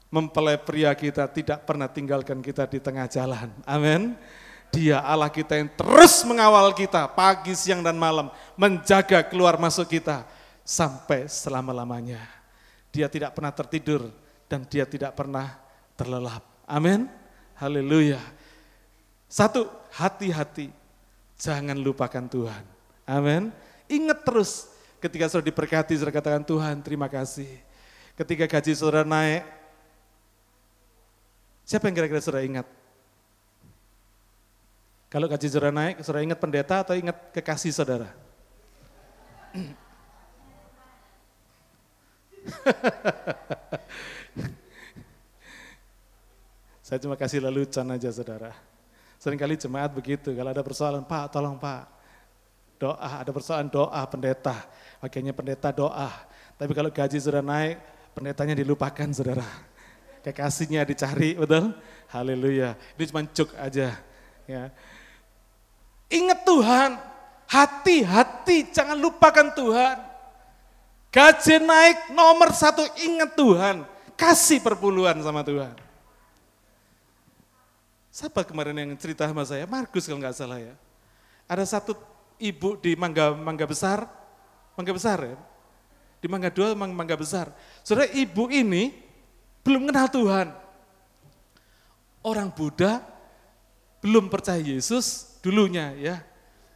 [0.07, 3.51] mempelai pria kita tidak pernah tinggalkan kita di tengah jalan.
[3.67, 4.15] Amin.
[4.71, 8.31] Dia Allah kita yang terus mengawal kita pagi, siang, dan malam.
[8.55, 10.23] Menjaga keluar masuk kita
[10.67, 12.19] sampai selama-lamanya.
[12.91, 14.11] Dia tidak pernah tertidur
[14.51, 15.55] dan dia tidak pernah
[15.95, 16.43] terlelap.
[16.67, 17.07] Amin.
[17.55, 18.19] Haleluya.
[19.31, 20.71] Satu, hati-hati
[21.37, 22.65] Jangan lupakan Tuhan.
[23.05, 23.53] Amin.
[23.85, 27.47] Ingat terus ketika saudara diberkati, saudara katakan Tuhan terima kasih.
[28.17, 29.45] Ketika gaji saudara naik,
[31.61, 32.65] siapa yang kira-kira saudara ingat?
[35.13, 38.09] Kalau gaji saudara naik, saudara ingat pendeta atau ingat kekasih saudara?
[46.87, 48.55] Saya cuma kasih lelucon aja saudara.
[49.19, 51.83] Seringkali jemaat begitu, kalau ada persoalan, Pak tolong Pak,
[52.79, 54.55] doa, ada persoalan doa pendeta,
[55.03, 56.07] akhirnya pendeta doa.
[56.55, 57.75] Tapi kalau gaji sudah naik,
[58.15, 59.43] pendetanya dilupakan saudara.
[60.23, 61.75] Kekasihnya dicari, betul?
[62.07, 62.79] Haleluya.
[62.95, 63.91] Ini cuma cuk aja.
[64.47, 64.71] Ya.
[66.07, 66.95] Ingat Tuhan,
[67.51, 70.06] hati-hati jangan lupakan Tuhan.
[71.17, 73.81] Gaji naik nomor satu ingat Tuhan.
[74.13, 75.73] Kasih perpuluhan sama Tuhan.
[78.13, 79.65] Siapa kemarin yang cerita sama saya?
[79.65, 80.77] Markus kalau nggak salah ya.
[81.49, 81.97] Ada satu
[82.37, 84.05] ibu di Mangga Mangga Besar,
[84.77, 85.37] Mangga Besar ya,
[86.21, 87.49] di Mangga Dua, Mangga Besar.
[87.81, 88.93] Saudara ibu ini
[89.65, 90.53] belum kenal Tuhan.
[92.21, 93.01] Orang Buddha
[94.05, 96.21] belum percaya Yesus dulunya ya.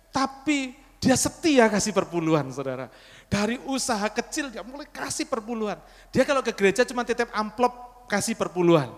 [0.10, 2.90] Tapi dia setia kasih perpuluhan saudara.
[3.32, 5.80] Dari usaha kecil dia mulai kasih perpuluhan.
[6.12, 8.92] Dia kalau ke gereja cuma titip amplop kasih perpuluhan.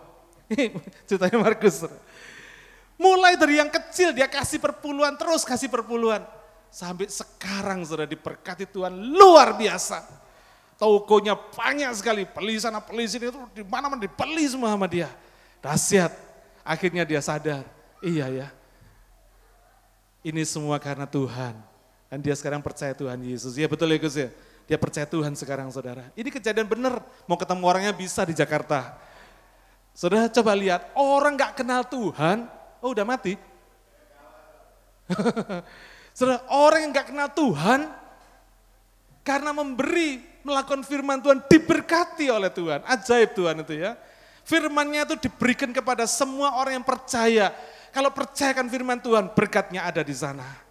[1.07, 1.85] Ceritanya Markus.
[2.97, 6.25] Mulai dari yang kecil dia kasih perpuluhan, terus kasih perpuluhan.
[6.73, 10.01] Sampai sekarang sudah diberkati Tuhan luar biasa.
[10.81, 15.13] Tokonya banyak sekali, beli sana, beli sini, itu di mana-mana dibeli semua sama dia.
[15.61, 16.09] Dahsyat.
[16.65, 17.67] Akhirnya dia sadar,
[17.99, 18.47] iya ya,
[20.23, 21.72] ini semua karena Tuhan.
[22.13, 23.57] Dan dia sekarang percaya Tuhan Yesus.
[23.57, 24.29] Ya betul ya Gus ya?
[24.69, 26.13] Dia percaya Tuhan sekarang saudara.
[26.13, 28.93] Ini kejadian benar, mau ketemu orangnya bisa di Jakarta.
[29.97, 32.45] Saudara coba lihat, orang gak kenal Tuhan,
[32.85, 33.33] Oh udah mati?
[36.13, 37.89] Saudara, orang yang gak kenal Tuhan,
[39.25, 42.85] karena memberi, melakukan firman Tuhan, diberkati oleh Tuhan.
[42.93, 43.97] Ajaib Tuhan itu ya.
[44.45, 47.49] Firmannya itu diberikan kepada semua orang yang percaya.
[47.89, 50.62] Kalau percayakan firman Tuhan, berkatnya ada di sana.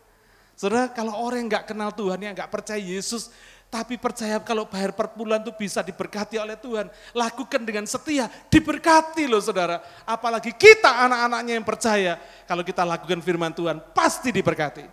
[0.55, 3.33] Saudara, kalau orang yang gak kenal Tuhan, yang gak percaya Yesus,
[3.73, 6.93] tapi percaya kalau bayar perpuluhan itu bisa diberkati oleh Tuhan.
[7.17, 9.81] Lakukan dengan setia, diberkati loh saudara.
[10.05, 12.21] Apalagi kita anak-anaknya yang percaya.
[12.45, 14.85] Kalau kita lakukan firman Tuhan, pasti diberkati.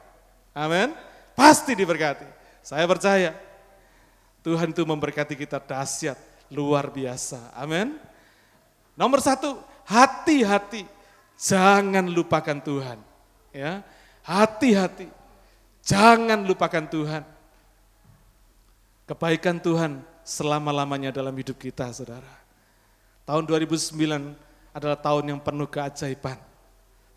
[0.56, 0.96] Amin.
[1.36, 2.24] Pasti diberkati.
[2.64, 3.36] Saya percaya.
[4.40, 6.16] Tuhan itu memberkati kita dahsyat,
[6.48, 7.52] luar biasa.
[7.52, 8.00] Amin.
[8.96, 10.88] Nomor satu, hati-hati.
[11.36, 13.00] Jangan lupakan Tuhan.
[13.52, 13.84] Ya,
[14.24, 15.19] hati-hati.
[15.90, 17.26] Jangan lupakan Tuhan.
[19.10, 22.30] Kebaikan Tuhan selama-lamanya dalam hidup kita, saudara.
[23.26, 24.38] Tahun 2009
[24.70, 26.38] adalah tahun yang penuh keajaiban.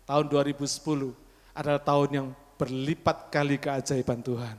[0.09, 1.13] Tahun 2010
[1.53, 4.57] adalah tahun yang berlipat kali keajaiban Tuhan.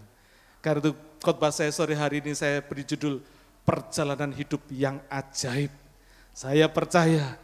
[0.62, 3.18] Karena itu khotbah saya sore hari ini saya beri judul
[3.66, 5.74] Perjalanan Hidup yang Ajaib.
[6.30, 7.34] Saya percaya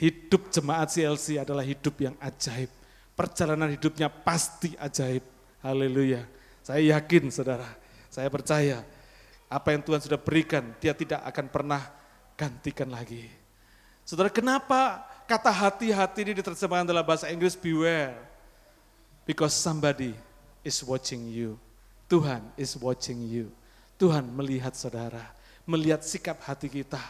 [0.00, 2.68] hidup jemaat CLC adalah hidup yang ajaib.
[3.14, 5.33] Perjalanan hidupnya pasti ajaib.
[5.64, 6.28] Haleluya.
[6.60, 7.64] Saya yakin saudara,
[8.12, 8.84] saya percaya
[9.48, 11.80] apa yang Tuhan sudah berikan, dia tidak akan pernah
[12.36, 13.32] gantikan lagi.
[14.04, 18.12] Saudara, kenapa kata hati-hati ini diterjemahkan dalam bahasa Inggris beware?
[19.24, 20.12] Because somebody
[20.60, 21.56] is watching you.
[22.12, 23.48] Tuhan is watching you.
[23.96, 25.32] Tuhan melihat saudara,
[25.64, 27.00] melihat sikap hati kita,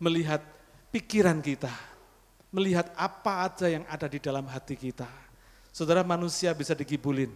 [0.00, 0.40] melihat
[0.88, 1.72] pikiran kita,
[2.48, 5.08] melihat apa aja yang ada di dalam hati kita.
[5.68, 7.28] Saudara manusia bisa dikibulin,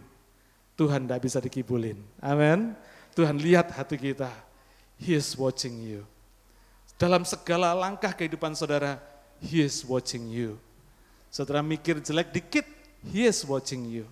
[0.75, 1.95] Tuhan tidak bisa dikibulin.
[2.19, 2.75] Amin.
[3.15, 4.27] Tuhan lihat hati kita.
[4.99, 6.03] He is watching you.
[6.95, 8.99] Dalam segala langkah kehidupan saudara,
[9.43, 10.55] He is watching you.
[11.27, 12.67] Saudara mikir jelek dikit,
[13.03, 14.07] He is watching you.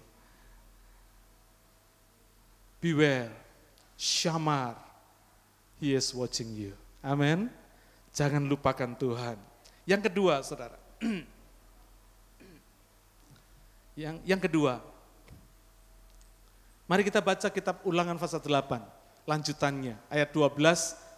[2.83, 3.31] Beware,
[3.95, 4.75] Shamar,
[5.79, 6.75] He is watching you.
[6.99, 7.47] Amin.
[8.11, 9.39] Jangan lupakan Tuhan.
[9.87, 10.75] Yang kedua, saudara.
[13.99, 14.83] yang yang kedua,
[16.83, 18.83] Mari kita baca kitab ulangan pasal 8,
[19.23, 20.59] lanjutannya, ayat 12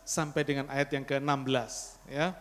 [0.06, 1.73] sampai dengan ayat yang ke-16.
[2.06, 2.38] Ya.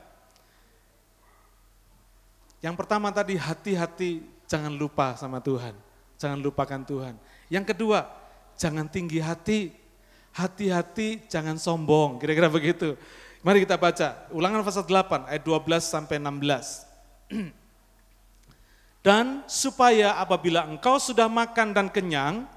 [2.60, 5.72] Yang pertama tadi hati-hati jangan lupa sama Tuhan,
[6.20, 7.16] jangan lupakan Tuhan.
[7.48, 8.04] Yang kedua,
[8.60, 9.72] jangan tinggi hati,
[10.36, 12.92] hati-hati jangan sombong, kira-kira begitu.
[13.40, 16.88] Mari kita baca, ulangan pasal 8 ayat 12 sampai 16.
[19.04, 22.48] Dan supaya apabila engkau sudah makan dan kenyang,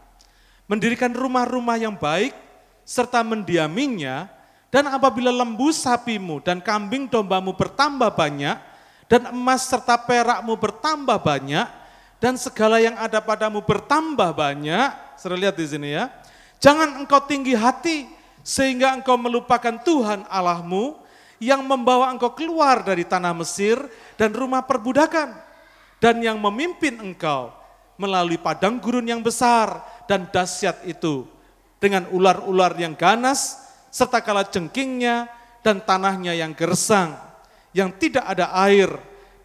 [0.67, 2.35] mendirikan rumah-rumah yang baik,
[2.83, 4.27] serta mendiaminya,
[4.67, 8.59] dan apabila lembu sapimu dan kambing dombamu bertambah banyak,
[9.07, 11.67] dan emas serta perakmu bertambah banyak,
[12.19, 16.11] dan segala yang ada padamu bertambah banyak, sudah lihat di sini ya,
[16.59, 18.11] jangan engkau tinggi hati,
[18.43, 20.99] sehingga engkau melupakan Tuhan Allahmu,
[21.39, 23.77] yang membawa engkau keluar dari tanah Mesir
[24.19, 25.31] dan rumah perbudakan,
[26.03, 27.55] dan yang memimpin engkau
[27.97, 31.27] melalui padang gurun yang besar dan dahsyat itu
[31.77, 33.59] dengan ular-ular yang ganas
[33.93, 35.29] serta kala jengkingnya
[35.61, 37.27] dan tanahnya yang gersang
[37.75, 38.89] yang tidak ada air.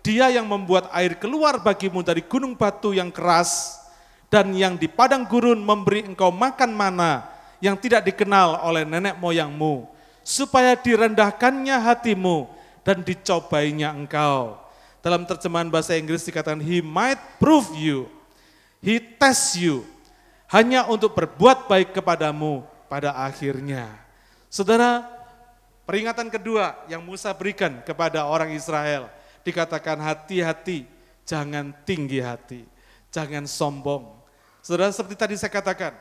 [0.03, 3.79] Dia yang membuat air keluar bagimu dari gunung batu yang keras
[4.27, 7.23] dan yang di padang gurun memberi engkau makan mana
[7.63, 9.87] yang tidak dikenal oleh nenek moyangmu
[10.27, 12.51] supaya direndahkannya hatimu
[12.83, 14.59] dan dicobainya engkau.
[14.99, 18.11] Dalam terjemahan bahasa Inggris dikatakan he might prove you.
[18.83, 19.87] He test you
[20.53, 23.89] hanya untuk berbuat baik kepadamu pada akhirnya.
[24.53, 25.09] Saudara,
[25.89, 29.09] peringatan kedua yang Musa berikan kepada orang Israel
[29.41, 30.85] dikatakan hati-hati,
[31.25, 32.69] jangan tinggi hati,
[33.09, 34.13] jangan sombong.
[34.61, 35.97] Saudara, seperti tadi saya katakan,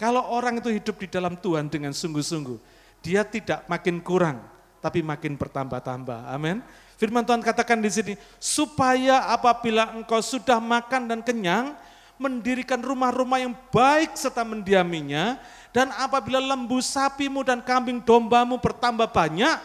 [0.00, 2.58] kalau orang itu hidup di dalam Tuhan dengan sungguh-sungguh,
[3.04, 4.40] dia tidak makin kurang,
[4.80, 6.32] tapi makin bertambah-tambah.
[6.32, 6.64] Amin.
[6.96, 11.76] Firman Tuhan katakan di sini, supaya apabila engkau sudah makan dan kenyang,
[12.20, 15.40] mendirikan rumah-rumah yang baik serta mendiaminya,
[15.72, 19.56] dan apabila lembu sapimu dan kambing dombamu bertambah banyak,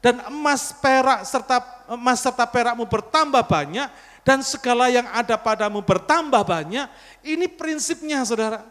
[0.00, 1.60] dan emas perak serta
[1.92, 3.88] emas serta perakmu bertambah banyak,
[4.24, 6.86] dan segala yang ada padamu bertambah banyak,
[7.26, 8.62] ini prinsipnya saudara.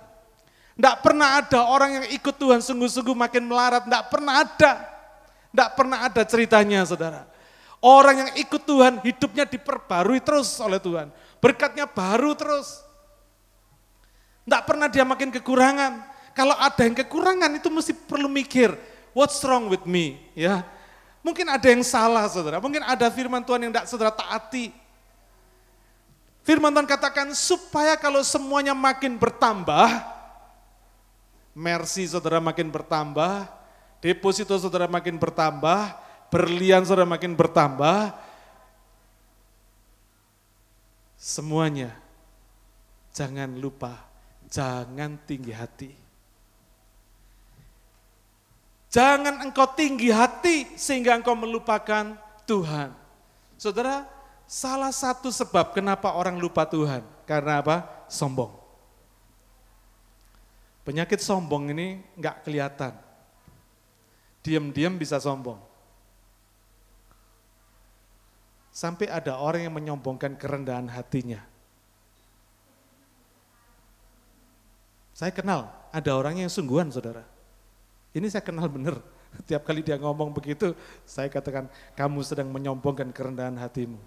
[0.80, 4.74] Tidak pernah ada orang yang ikut Tuhan sungguh-sungguh makin melarat, tidak pernah ada.
[5.50, 7.28] Tidak pernah ada ceritanya saudara.
[7.84, 11.12] Orang yang ikut Tuhan hidupnya diperbarui terus oleh Tuhan.
[11.44, 12.80] Berkatnya baru terus.
[14.44, 16.06] Tidak pernah dia makin kekurangan.
[16.36, 18.72] Kalau ada yang kekurangan itu mesti perlu mikir,
[19.12, 20.20] what's wrong with me?
[20.38, 20.64] Ya,
[21.20, 24.72] Mungkin ada yang salah saudara, mungkin ada firman Tuhan yang tidak saudara taati.
[26.48, 30.00] Firman Tuhan katakan supaya kalau semuanya makin bertambah,
[31.52, 33.52] mercy saudara makin bertambah,
[34.00, 35.92] deposito saudara makin bertambah,
[36.32, 38.16] berlian saudara makin bertambah,
[41.20, 41.94] semuanya
[43.12, 44.09] jangan lupa
[44.50, 45.92] jangan tinggi hati.
[48.90, 52.18] Jangan engkau tinggi hati sehingga engkau melupakan
[52.50, 52.90] Tuhan.
[53.54, 54.10] Saudara,
[54.50, 57.86] salah satu sebab kenapa orang lupa Tuhan, karena apa?
[58.10, 58.50] Sombong.
[60.82, 62.98] Penyakit sombong ini enggak kelihatan.
[64.42, 65.62] Diam-diam bisa sombong.
[68.74, 71.46] Sampai ada orang yang menyombongkan kerendahan hatinya.
[75.20, 77.28] Saya kenal, ada orang yang sungguhan saudara.
[78.16, 79.04] Ini saya kenal benar.
[79.52, 80.72] Tiap kali dia ngomong begitu,
[81.04, 84.00] saya katakan, kamu sedang menyombongkan kerendahan hatimu.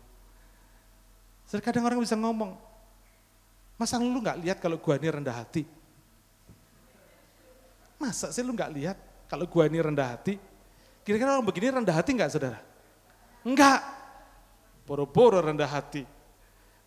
[1.53, 2.57] Terkadang orang bisa ngomong,
[3.77, 5.68] masa lu nggak lihat kalau gua ini rendah hati?
[8.01, 8.96] Masa sih lu nggak lihat
[9.29, 10.40] kalau gua ini rendah hati?
[11.05, 12.57] Kira-kira orang begini rendah hati nggak saudara?
[13.44, 13.85] Enggak.
[14.88, 16.09] Boro-boro rendah hati.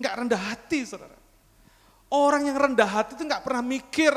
[0.02, 1.25] Enggak rendah hati saudara.
[2.16, 4.16] Orang yang rendah hati itu nggak pernah mikir,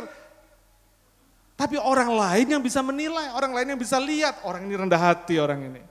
[1.59, 5.43] tapi orang lain yang bisa menilai, orang lain yang bisa lihat, orang ini rendah hati
[5.43, 5.83] orang ini.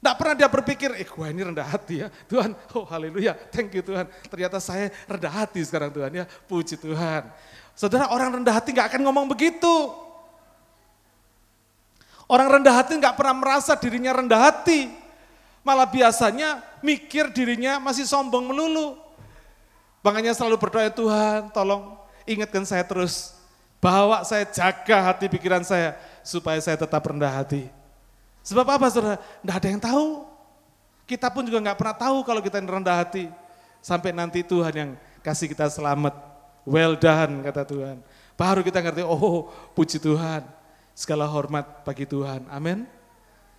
[0.00, 3.84] Tidak pernah dia berpikir, eh gue ini rendah hati ya, Tuhan, oh haleluya, thank you
[3.84, 4.08] Tuhan.
[4.32, 7.28] Ternyata saya rendah hati sekarang Tuhan ya, puji Tuhan.
[7.76, 9.92] Saudara orang rendah hati nggak akan ngomong begitu.
[12.24, 14.88] Orang rendah hati nggak pernah merasa dirinya rendah hati.
[15.60, 19.07] Malah biasanya mikir dirinya masih sombong melulu.
[20.08, 23.36] Makanya selalu berdoa, Tuhan tolong ingatkan saya terus.
[23.76, 27.68] Bawa saya, jaga hati pikiran saya, supaya saya tetap rendah hati.
[28.40, 29.20] Sebab apa saudara?
[29.20, 30.24] Tidak ada yang tahu.
[31.04, 33.28] Kita pun juga nggak pernah tahu kalau kita rendah hati.
[33.84, 34.90] Sampai nanti Tuhan yang
[35.20, 36.16] kasih kita selamat.
[36.64, 38.00] Well done kata Tuhan.
[38.32, 40.40] Baru kita ngerti, oh puji Tuhan.
[40.96, 42.48] Segala hormat bagi Tuhan.
[42.48, 42.88] Amin.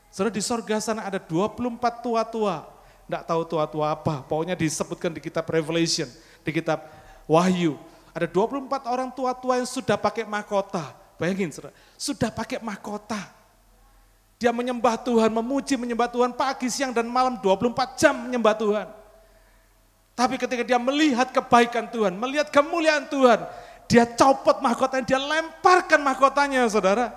[0.09, 2.65] Saudara di sorga sana ada 24 tua-tua.
[3.05, 4.25] Tidak tahu tua-tua apa.
[4.25, 6.09] Pokoknya disebutkan di kitab Revelation
[6.43, 6.85] di kitab
[7.29, 7.77] Wahyu.
[8.13, 10.81] Ada 24 orang tua-tua yang sudah pakai mahkota.
[11.19, 13.19] Bayangin, saudara, sudah pakai mahkota.
[14.39, 18.87] Dia menyembah Tuhan, memuji menyembah Tuhan pagi, siang, dan malam 24 jam menyembah Tuhan.
[20.15, 23.43] Tapi ketika dia melihat kebaikan Tuhan, melihat kemuliaan Tuhan,
[23.87, 27.11] dia copot mahkotanya, dia lemparkan mahkotanya saudara.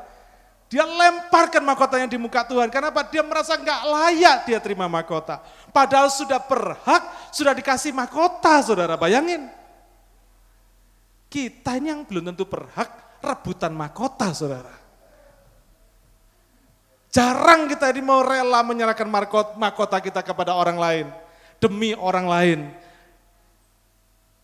[0.73, 2.73] Dia lemparkan mahkotanya di muka Tuhan.
[2.73, 3.05] Kenapa?
[3.05, 5.45] Dia merasa nggak layak dia terima mahkota.
[5.69, 8.97] Padahal sudah berhak, sudah dikasih mahkota, saudara.
[8.97, 9.53] Bayangin.
[11.29, 12.89] Kita ini yang belum tentu berhak
[13.21, 14.73] rebutan mahkota, saudara.
[17.13, 19.05] Jarang kita ini mau rela menyerahkan
[19.61, 21.07] mahkota kita kepada orang lain.
[21.61, 22.61] Demi orang lain.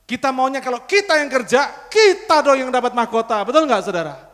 [0.05, 3.41] Kita maunya kalau kita yang kerja, kita dong yang dapat mahkota.
[3.49, 4.28] Betul nggak saudara?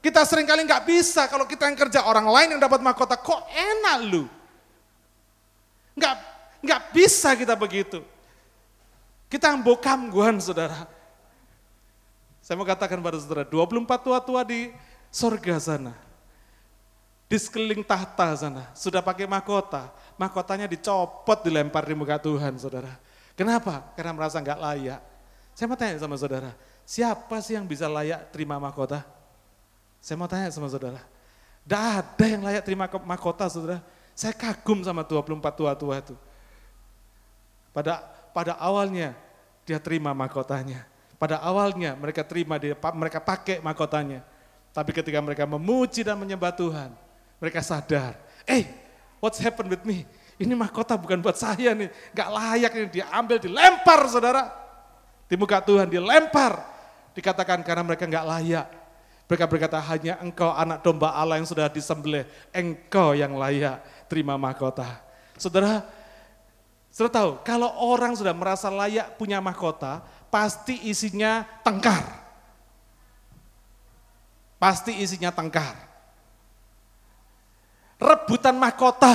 [0.00, 3.44] Kita sering kali nggak bisa kalau kita yang kerja orang lain yang dapat mahkota, kok
[3.52, 4.24] enak lu?
[5.92, 6.14] Nggak
[6.64, 8.00] nggak bisa kita begitu.
[9.28, 10.88] Kita yang bokam guan saudara.
[12.40, 14.72] Saya mau katakan pada saudara, 24 tua-tua di
[15.12, 15.94] sorga sana.
[17.30, 19.92] Di sekeliling tahta sana, sudah pakai mahkota.
[20.18, 22.98] Mahkotanya dicopot, dilempar di muka Tuhan saudara.
[23.38, 23.86] Kenapa?
[23.94, 25.00] Karena merasa nggak layak.
[25.54, 29.19] Saya mau tanya sama saudara, siapa sih yang bisa layak terima mahkota?
[30.00, 31.00] Saya mau tanya sama saudara,
[31.64, 33.84] tidak ada yang layak terima mahkota saudara.
[34.16, 36.16] Saya kagum sama 24 tua-tua itu.
[37.70, 38.02] Pada
[38.34, 39.14] pada awalnya
[39.68, 40.88] dia terima mahkotanya.
[41.20, 44.24] Pada awalnya mereka terima, dia, mereka pakai mahkotanya.
[44.72, 46.90] Tapi ketika mereka memuji dan menyembah Tuhan,
[47.36, 48.16] mereka sadar,
[48.48, 48.62] eh, hey,
[49.20, 50.08] what's happened with me?
[50.40, 54.48] Ini mahkota bukan buat saya nih, gak layak ini diambil, dilempar saudara.
[55.28, 56.64] Di muka Tuhan dilempar,
[57.12, 58.66] dikatakan karena mereka gak layak.
[59.30, 63.78] Mereka berkata hanya engkau anak domba Allah yang sudah disembelih, engkau yang layak
[64.10, 64.98] terima mahkota.
[65.38, 65.86] Saudara,
[66.90, 70.02] sudah tahu, kalau orang sudah merasa layak punya mahkota,
[70.34, 72.02] pasti isinya tengkar.
[74.58, 75.78] Pasti isinya tengkar.
[78.02, 79.14] Rebutan mahkota.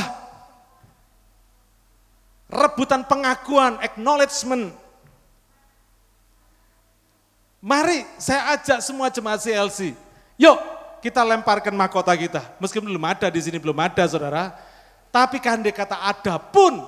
[2.47, 4.71] Rebutan pengakuan, acknowledgement.
[7.59, 10.04] Mari saya ajak semua jemaat CLC.
[10.35, 10.75] Yuk
[11.05, 12.41] kita lemparkan mahkota kita.
[12.57, 14.57] Meskipun belum ada di sini, belum ada saudara.
[15.13, 16.81] Tapi kan dia kata ada pun,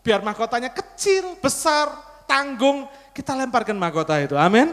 [0.00, 1.90] biar mahkotanya kecil, besar,
[2.30, 4.38] tanggung, kita lemparkan mahkota itu.
[4.38, 4.72] Amin.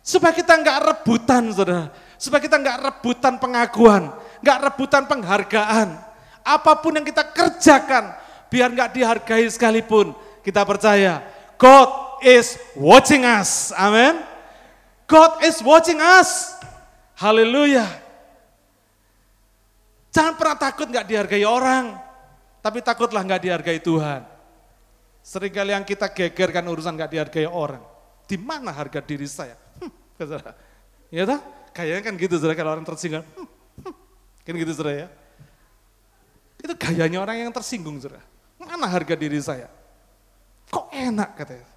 [0.00, 1.92] Supaya kita nggak rebutan, saudara.
[2.16, 4.08] Supaya kita nggak rebutan pengakuan,
[4.40, 6.00] nggak rebutan penghargaan.
[6.42, 8.16] Apa pun yang kita kerjakan,
[8.48, 11.20] biar nggak dihargai sekalipun, kita percaya
[11.60, 13.70] God is watching us.
[13.76, 14.24] Amin.
[15.04, 16.57] God is watching us.
[17.18, 17.86] Haleluya.
[20.14, 21.98] Jangan pernah takut nggak dihargai orang,
[22.62, 24.22] tapi takutlah nggak dihargai Tuhan.
[25.28, 27.84] Seringkali yang kita gegerkan urusan gak dihargai orang.
[28.24, 29.60] Di mana harga diri saya?
[29.76, 29.92] Hmm,
[31.12, 31.40] ya tak?
[31.76, 33.20] Kayaknya kan gitu saudara kalau orang tersinggung.
[33.36, 33.44] Hmm,
[33.84, 33.94] hmm.
[34.40, 35.08] Kan gitu saudara ya.
[36.64, 38.24] Itu gayanya orang yang tersinggung saudara.
[38.56, 39.68] Mana harga diri saya?
[40.72, 41.68] Kok enak katanya.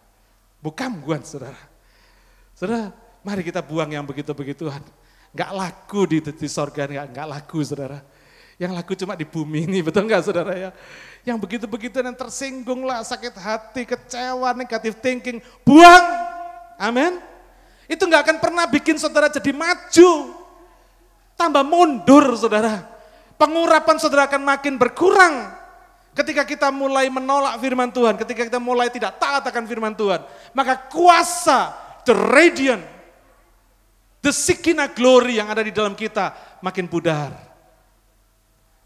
[0.63, 1.59] Bukan guan saudara.
[2.55, 4.79] Saudara, mari kita buang yang begitu-begituan.
[5.31, 8.03] Gak laku di, di sorga, gak, gak laku saudara.
[8.61, 10.69] Yang laku cuma di bumi ini, betul nggak saudara ya?
[11.25, 16.05] Yang begitu-begitu yang tersinggung lah, sakit hati, kecewa, negatif thinking, buang.
[16.77, 17.17] Amin.
[17.89, 20.37] Itu nggak akan pernah bikin saudara jadi maju.
[21.33, 22.85] Tambah mundur saudara.
[23.41, 25.57] Pengurapan saudara akan makin berkurang.
[26.13, 30.21] Ketika kita mulai menolak firman Tuhan, ketika kita mulai tidak taat akan firman Tuhan,
[30.53, 31.71] maka kuasa,
[32.03, 32.83] the radiant,
[34.21, 37.33] the Shekinah glory yang ada di dalam kita makin pudar.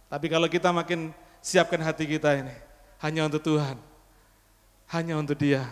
[0.07, 1.11] Tapi kalau kita makin
[1.43, 2.55] siapkan hati kita ini,
[3.03, 3.75] hanya untuk Tuhan,
[4.95, 5.67] hanya untuk dia.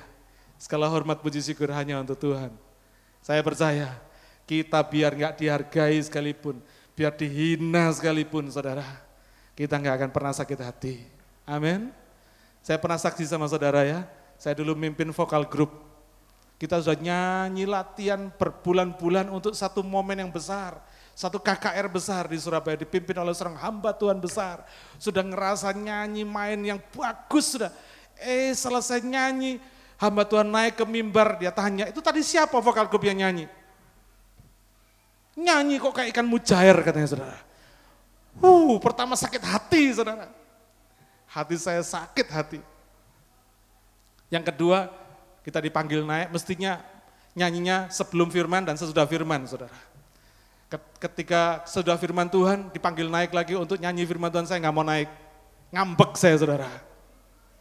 [0.59, 2.51] Segala hormat puji syukur hanya untuk Tuhan.
[3.23, 3.99] Saya percaya
[4.43, 6.59] kita biar nggak dihargai sekalipun,
[6.95, 8.83] biar dihina sekalipun saudara,
[9.55, 10.95] kita nggak akan pernah sakit hati.
[11.47, 11.91] Amin.
[12.63, 14.07] Saya pernah saksi sama saudara ya,
[14.39, 15.71] saya dulu mimpin vokal grup.
[16.57, 20.79] Kita sudah nyanyi latihan berbulan-bulan untuk satu momen yang besar
[21.13, 24.65] satu KKR besar di Surabaya dipimpin oleh seorang hamba Tuhan besar.
[24.97, 27.69] Sudah ngerasa nyanyi main yang bagus sudah.
[28.17, 29.61] Eh selesai nyanyi,
[30.01, 33.45] hamba Tuhan naik ke mimbar, dia tanya, itu tadi siapa vokal grup yang nyanyi?
[35.37, 37.37] Nyanyi kok kayak ikan mujair katanya saudara.
[38.41, 40.29] Uh, pertama sakit hati saudara.
[41.29, 42.59] Hati saya sakit hati.
[44.33, 44.89] Yang kedua,
[45.43, 46.79] kita dipanggil naik, mestinya
[47.37, 49.93] nyanyinya sebelum firman dan sesudah firman saudara
[50.97, 55.09] ketika sudah firman Tuhan dipanggil naik lagi untuk nyanyi firman Tuhan saya nggak mau naik.
[55.73, 56.69] Ngambek saya saudara.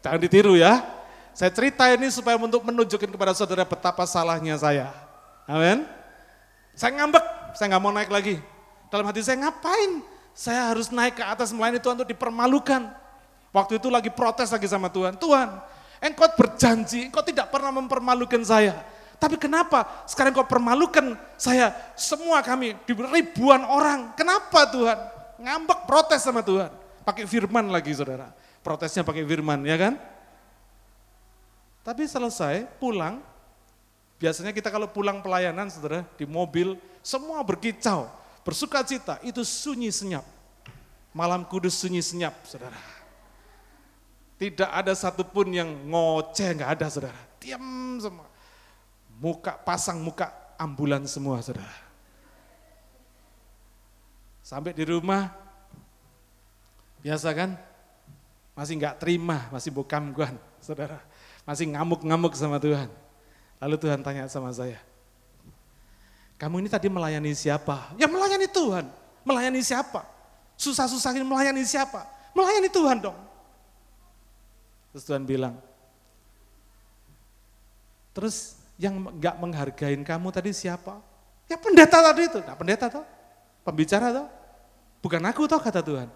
[0.05, 0.85] Jangan ditiru ya.
[1.33, 4.93] Saya cerita ini supaya untuk menunjukkan kepada saudara betapa salahnya saya.
[5.49, 5.89] Amin.
[6.77, 7.25] Saya ngambek,
[7.57, 8.37] saya nggak mau naik lagi.
[8.93, 10.05] Dalam hati saya ngapain?
[10.37, 12.89] Saya harus naik ke atas melayani Tuhan untuk dipermalukan.
[13.53, 15.17] Waktu itu lagi protes lagi sama Tuhan.
[15.17, 15.49] Tuhan,
[16.03, 18.83] engkau berjanji, engkau tidak pernah mempermalukan saya.
[19.23, 24.11] Tapi kenapa sekarang kau permalukan saya, semua kami, ribuan orang.
[24.19, 24.99] Kenapa Tuhan?
[25.39, 26.75] Ngambek protes sama Tuhan.
[27.07, 28.35] Pakai firman lagi saudara.
[28.67, 29.95] Protesnya pakai firman, ya kan?
[31.87, 33.23] Tapi selesai, pulang.
[34.19, 38.07] Biasanya kita kalau pulang pelayanan saudara, di mobil, semua berkicau,
[38.47, 40.23] bersuka cita, itu sunyi senyap.
[41.11, 42.79] Malam kudus sunyi senyap, saudara.
[44.43, 47.23] Tidak ada satupun yang ngoceh, nggak ada saudara.
[47.39, 47.63] Diam
[48.03, 48.33] semua
[49.23, 51.71] muka pasang muka ambulan semua saudara.
[54.43, 55.31] Sampai di rumah,
[57.07, 57.55] biasa kan,
[58.59, 60.99] masih nggak terima, masih bukam guan, saudara.
[61.47, 62.91] Masih ngamuk-ngamuk sama Tuhan.
[63.63, 64.83] Lalu Tuhan tanya sama saya,
[66.35, 67.95] kamu ini tadi melayani siapa?
[67.95, 68.91] Ya melayani Tuhan.
[69.23, 70.03] Melayani siapa?
[70.59, 72.03] Susah-susah ini melayani siapa?
[72.35, 73.15] Melayani Tuhan dong.
[74.93, 75.57] Terus Tuhan bilang,
[78.13, 81.01] terus yang nggak menghargain kamu tadi siapa?
[81.49, 82.39] Ya pendeta tadi itu.
[82.45, 83.05] Nah pendeta toh,
[83.65, 84.29] pembicara toh.
[85.01, 86.09] Bukan aku toh kata Tuhan.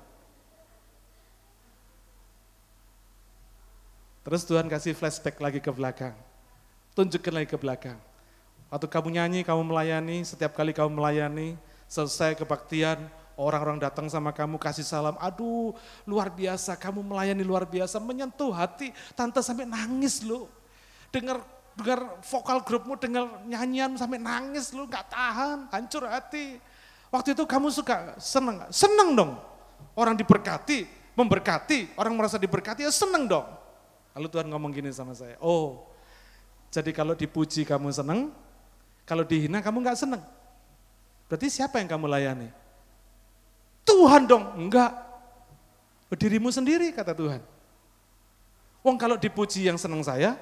[4.27, 6.13] Terus Tuhan kasih flashback lagi ke belakang.
[6.99, 7.97] Tunjukkan lagi ke belakang.
[8.67, 11.55] Waktu kamu nyanyi, kamu melayani, setiap kali kamu melayani,
[11.87, 12.99] selesai kebaktian,
[13.37, 15.77] orang-orang datang sama kamu kasih salam, aduh
[16.09, 20.49] luar biasa, kamu melayani luar biasa, menyentuh hati, tante sampai nangis loh.
[21.13, 21.45] Dengar
[21.77, 26.57] dengar vokal grupmu, dengar nyanyian sampai nangis lu, nggak tahan, hancur hati.
[27.13, 29.33] Waktu itu kamu suka seneng, seneng dong.
[29.93, 33.47] Orang diberkati, memberkati, orang merasa diberkati, ya seneng dong.
[34.17, 35.85] Lalu Tuhan ngomong gini sama saya, oh
[36.73, 38.33] jadi kalau dipuji kamu seneng,
[39.09, 40.23] kalau dihina kamu nggak seneng.
[41.25, 42.49] Berarti siapa yang kamu layani?
[43.87, 44.93] Tuhan dong, enggak.
[46.11, 47.43] Dirimu sendiri kata Tuhan.
[48.83, 50.39] Wong kalau dipuji yang seneng saya,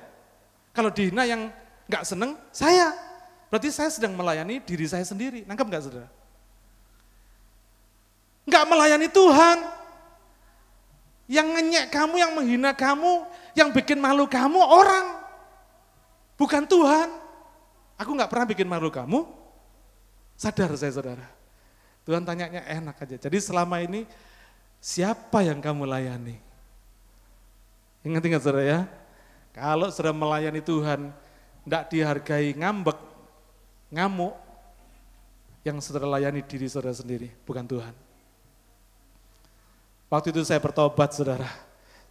[0.72, 1.48] kalau dihina yang
[1.88, 2.92] nggak seneng saya.
[3.48, 5.46] Berarti saya sedang melayani diri saya sendiri.
[5.46, 6.08] Nangkep nggak saudara?
[8.44, 9.58] Nggak melayani Tuhan.
[11.24, 13.24] Yang ngenyek kamu, yang menghina kamu,
[13.56, 15.24] yang bikin malu kamu orang.
[16.36, 17.08] Bukan Tuhan.
[17.96, 19.24] Aku nggak pernah bikin malu kamu.
[20.34, 21.33] Sadar saya saudara.
[22.04, 23.16] Tuhan tanyanya enak aja.
[23.16, 24.04] Jadi selama ini
[24.80, 26.36] siapa yang kamu layani?
[28.04, 28.80] Ingat-ingat saudara ya.
[29.56, 31.08] Kalau sudah melayani Tuhan,
[31.64, 32.98] tidak dihargai ngambek,
[33.88, 34.36] ngamuk,
[35.64, 37.94] yang saudara layani diri saudara sendiri, bukan Tuhan.
[40.12, 41.48] Waktu itu saya bertobat saudara.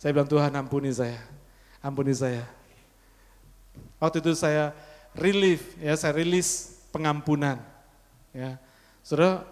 [0.01, 1.21] Saya bilang Tuhan ampuni saya.
[1.79, 2.41] Ampuni saya.
[4.01, 4.73] Waktu itu saya
[5.13, 7.61] relief, ya saya rilis pengampunan.
[8.33, 8.57] Ya,
[9.05, 9.45] saudara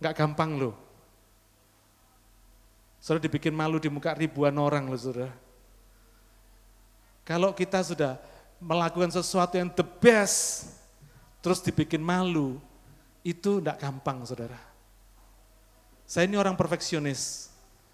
[0.00, 0.74] nggak gampang loh.
[3.00, 5.32] Saudara dibikin malu di muka ribuan orang loh saudara.
[7.24, 8.20] Kalau kita sudah
[8.60, 10.68] melakukan sesuatu yang the best,
[11.40, 12.60] terus dibikin malu,
[13.24, 14.58] itu enggak gampang saudara.
[16.04, 17.48] Saya ini orang perfeksionis,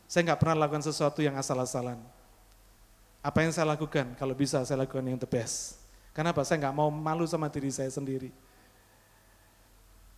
[0.09, 2.01] saya nggak pernah lakukan sesuatu yang asal-asalan.
[3.21, 4.15] Apa yang saya lakukan?
[4.15, 5.83] Kalau bisa saya lakukan yang the best.
[6.15, 6.47] Kenapa?
[6.47, 8.31] Saya nggak mau malu sama diri saya sendiri.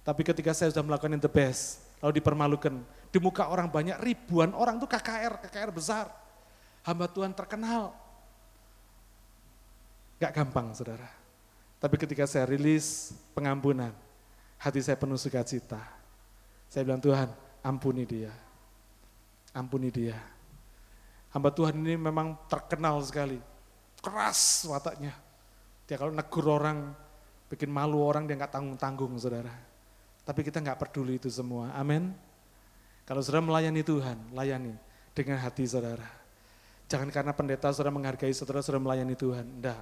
[0.08, 2.80] Tapi ketika saya sudah melakukan yang the best, lalu dipermalukan,
[3.12, 6.08] di muka orang banyak, ribuan orang itu KKR, KKR besar.
[6.80, 7.92] Hamba Tuhan terkenal.
[10.16, 11.12] Gak gampang saudara.
[11.76, 13.92] Tapi ketika saya rilis pengampunan,
[14.56, 15.84] hati saya penuh sukacita.
[16.72, 17.28] Saya bilang Tuhan,
[17.60, 18.32] ampuni dia
[19.58, 20.16] ampuni dia.
[21.34, 23.36] Hamba Tuhan ini memang terkenal sekali,
[24.00, 25.12] keras wataknya.
[25.84, 26.92] Dia kalau negur orang,
[27.52, 29.52] bikin malu orang, dia nggak tanggung-tanggung saudara.
[30.28, 32.12] Tapi kita nggak peduli itu semua, amin.
[33.08, 34.76] Kalau saudara melayani Tuhan, layani
[35.16, 36.04] dengan hati saudara.
[36.84, 39.80] Jangan karena pendeta saudara menghargai saudara, saudara melayani Tuhan, enggak.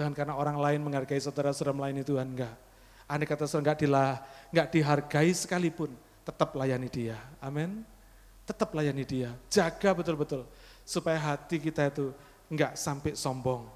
[0.00, 2.56] Jangan karena orang lain menghargai saudara, saudara melayani Tuhan, enggak.
[3.04, 4.12] Andai kata saudara enggak, dilah,
[4.48, 5.92] enggak dihargai sekalipun,
[6.24, 7.20] tetap layani dia.
[7.44, 7.84] Amin.
[8.48, 9.36] Tetap layani dia.
[9.52, 10.48] Jaga betul-betul
[10.88, 12.16] supaya hati kita itu
[12.48, 13.68] enggak sampai sombong.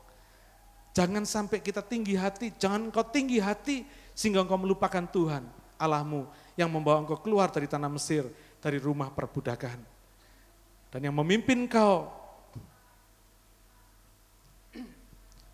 [0.97, 5.45] Jangan sampai kita tinggi hati, jangan engkau tinggi hati sehingga engkau melupakan Tuhan
[5.81, 8.29] Allahmu yang membawa engkau keluar dari tanah Mesir,
[8.63, 9.81] dari rumah perbudakan.
[10.93, 12.13] Dan yang memimpin kau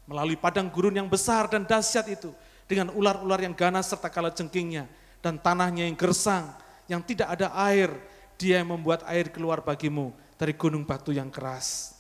[0.09, 2.33] melalui padang gurun yang besar dan dahsyat itu
[2.65, 4.89] dengan ular-ular yang ganas serta kala jengkingnya
[5.23, 6.49] dan tanahnya yang gersang
[6.89, 7.93] yang tidak ada air,
[8.41, 11.95] dia yang membuat air keluar bagimu dari gunung batu yang keras.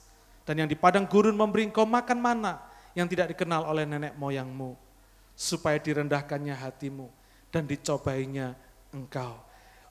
[0.48, 2.56] Dan yang di padang gurun memberi engkau makan mana
[2.96, 4.72] yang tidak dikenal oleh nenek moyangmu,
[5.39, 7.07] supaya direndahkannya hatimu
[7.55, 8.59] dan dicobainya
[8.91, 9.39] engkau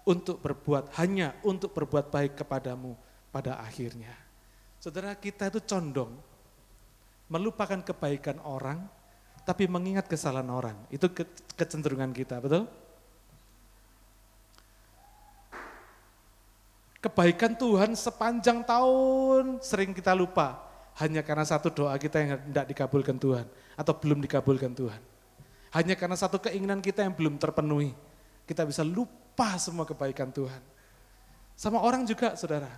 [0.04, 3.00] untuk berbuat hanya untuk berbuat baik kepadamu
[3.32, 4.12] pada akhirnya.
[4.84, 6.12] Saudara kita itu condong
[7.32, 8.88] melupakan kebaikan orang,
[9.43, 10.78] tapi mengingat kesalahan orang.
[10.91, 11.12] Itu
[11.56, 12.68] kecenderungan kita, betul?
[16.98, 20.66] Kebaikan Tuhan sepanjang tahun sering kita lupa.
[20.98, 23.45] Hanya karena satu doa kita yang tidak dikabulkan Tuhan.
[23.78, 25.16] Atau belum dikabulkan Tuhan.
[25.76, 27.91] Hanya karena satu keinginan kita yang belum terpenuhi.
[28.47, 30.63] Kita bisa lupa semua kebaikan Tuhan.
[31.57, 32.70] Sama orang juga saudara.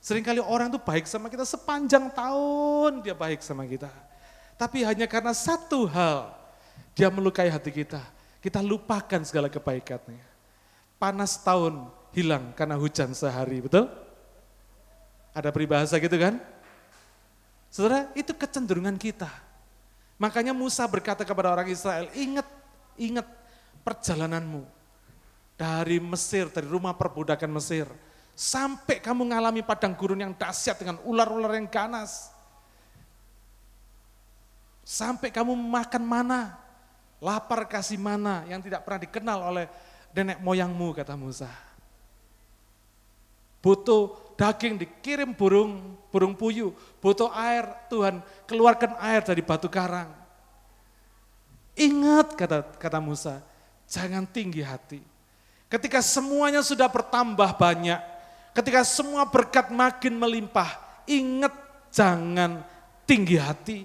[0.00, 3.92] Seringkali orang itu baik sama kita sepanjang tahun dia baik sama kita.
[4.56, 6.32] Tapi hanya karena satu hal
[6.96, 8.00] dia melukai hati kita.
[8.40, 10.24] Kita lupakan segala kebaikannya.
[10.96, 13.88] Panas tahun hilang karena hujan sehari, betul?
[15.36, 16.40] Ada peribahasa gitu kan?
[17.68, 19.28] Saudara, itu kecenderungan kita.
[20.20, 22.44] Makanya Musa berkata kepada orang Israel, ingat,
[23.00, 23.24] ingat
[23.80, 24.68] perjalananmu
[25.56, 27.88] dari Mesir, dari rumah perbudakan Mesir,
[28.36, 32.28] sampai kamu mengalami padang gurun yang dahsyat dengan ular-ular yang ganas.
[34.84, 36.60] Sampai kamu makan mana,
[37.16, 39.66] lapar kasih mana yang tidak pernah dikenal oleh
[40.12, 41.48] nenek moyangmu, kata Musa.
[43.60, 50.10] Butuh daging dikirim burung burung puyuh, butuh air, Tuhan keluarkan air dari batu karang.
[51.78, 53.40] Ingat kata kata Musa,
[53.86, 55.00] jangan tinggi hati.
[55.70, 58.02] Ketika semuanya sudah bertambah banyak,
[58.52, 61.54] ketika semua berkat makin melimpah, ingat
[61.94, 62.66] jangan
[63.06, 63.80] tinggi hati.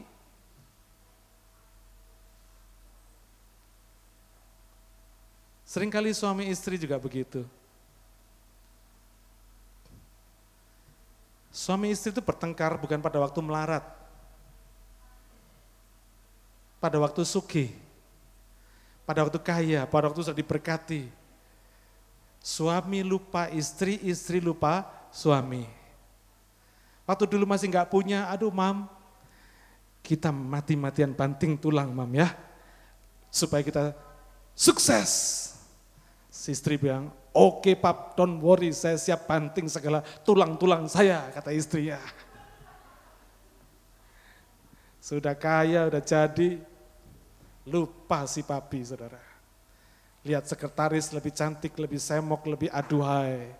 [5.65, 7.45] Seringkali suami istri juga begitu.
[11.55, 13.87] Suami istri itu bertengkar bukan pada waktu melarat.
[16.83, 17.71] Pada waktu suki.
[19.07, 21.07] Pada waktu kaya, pada waktu sudah diberkati.
[22.43, 24.83] Suami lupa istri, istri lupa
[25.15, 25.63] suami.
[27.07, 28.91] Waktu dulu masih nggak punya, aduh mam,
[30.03, 32.35] kita mati-matian banting tulang mam ya.
[33.31, 33.95] Supaya kita
[34.51, 35.09] sukses.
[36.27, 41.91] Si istri bilang, Oke pap, don't worry, saya siap banting segala tulang-tulang saya, kata istri
[41.91, 41.99] ya.
[45.03, 46.63] Sudah kaya, udah jadi,
[47.67, 49.19] lupa si papi saudara.
[50.23, 53.51] Lihat sekretaris lebih cantik, lebih semok, lebih aduhai.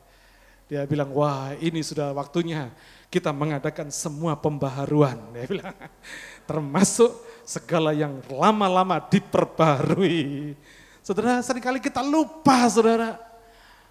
[0.72, 2.72] Dia bilang, wah ini sudah waktunya
[3.12, 5.20] kita mengadakan semua pembaharuan.
[5.36, 5.76] Dia bilang,
[6.50, 7.12] termasuk
[7.44, 10.56] segala yang lama-lama diperbarui.
[11.04, 13.35] Saudara, sering kali kita lupa saudara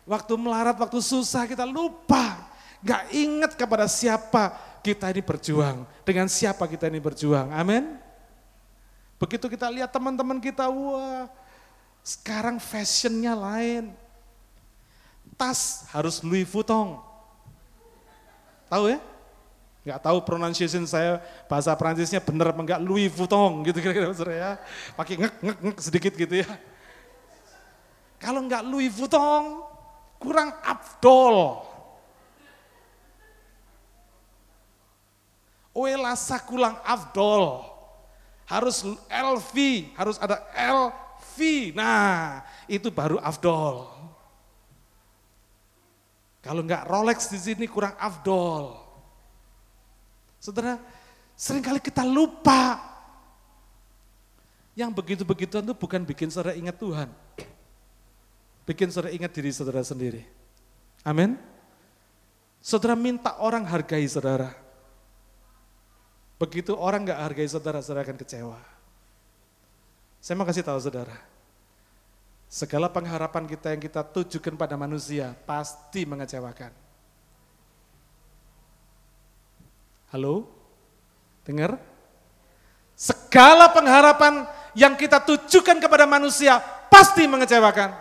[0.05, 2.53] Waktu melarat, waktu susah kita lupa.
[2.85, 4.53] Gak ingat kepada siapa
[4.85, 5.89] kita ini berjuang.
[6.05, 7.49] Dengan siapa kita ini berjuang.
[7.57, 7.97] Amin.
[9.17, 11.25] Begitu kita lihat teman-teman kita, wah
[12.05, 13.97] sekarang fashionnya lain.
[15.41, 17.01] Tas harus Louis Vuitton.
[18.69, 19.01] Tahu ya?
[19.85, 24.51] Gak tahu pronunciation saya bahasa Prancisnya benar apa enggak Louis Vuitton gitu kira-kira ya.
[24.97, 26.49] Pakai ngek ngek ngek sedikit gitu ya.
[28.21, 29.65] Kalau enggak Louis Vuitton,
[30.25, 31.61] kurang afdol.
[35.77, 37.61] Oelasa kurang afdol.
[38.49, 38.81] Harus
[39.13, 39.57] LV,
[40.01, 41.37] harus ada LV.
[41.77, 43.93] Nah, itu baru afdol.
[46.41, 48.81] Kalau enggak Rolex di sini kurang afdol.
[50.41, 50.77] Saudara,
[51.37, 52.93] sering kali kita lupa.
[54.77, 57.09] Yang begitu-begituan itu bukan bikin saudara ingat Tuhan
[58.65, 60.25] bikin saudara ingat diri saudara sendiri.
[61.05, 61.37] Amin.
[62.65, 64.53] Saudara minta orang hargai saudara.
[66.41, 68.59] Begitu orang nggak hargai saudara, saudara akan kecewa.
[70.25, 71.13] Saya mau kasih tahu saudara,
[72.49, 76.73] segala pengharapan kita yang kita tujukan pada manusia pasti mengecewakan.
[80.09, 80.49] Halo?
[81.45, 81.77] Dengar?
[82.97, 87.93] Segala pengharapan yang kita tujukan kepada manusia pasti mengecewakan.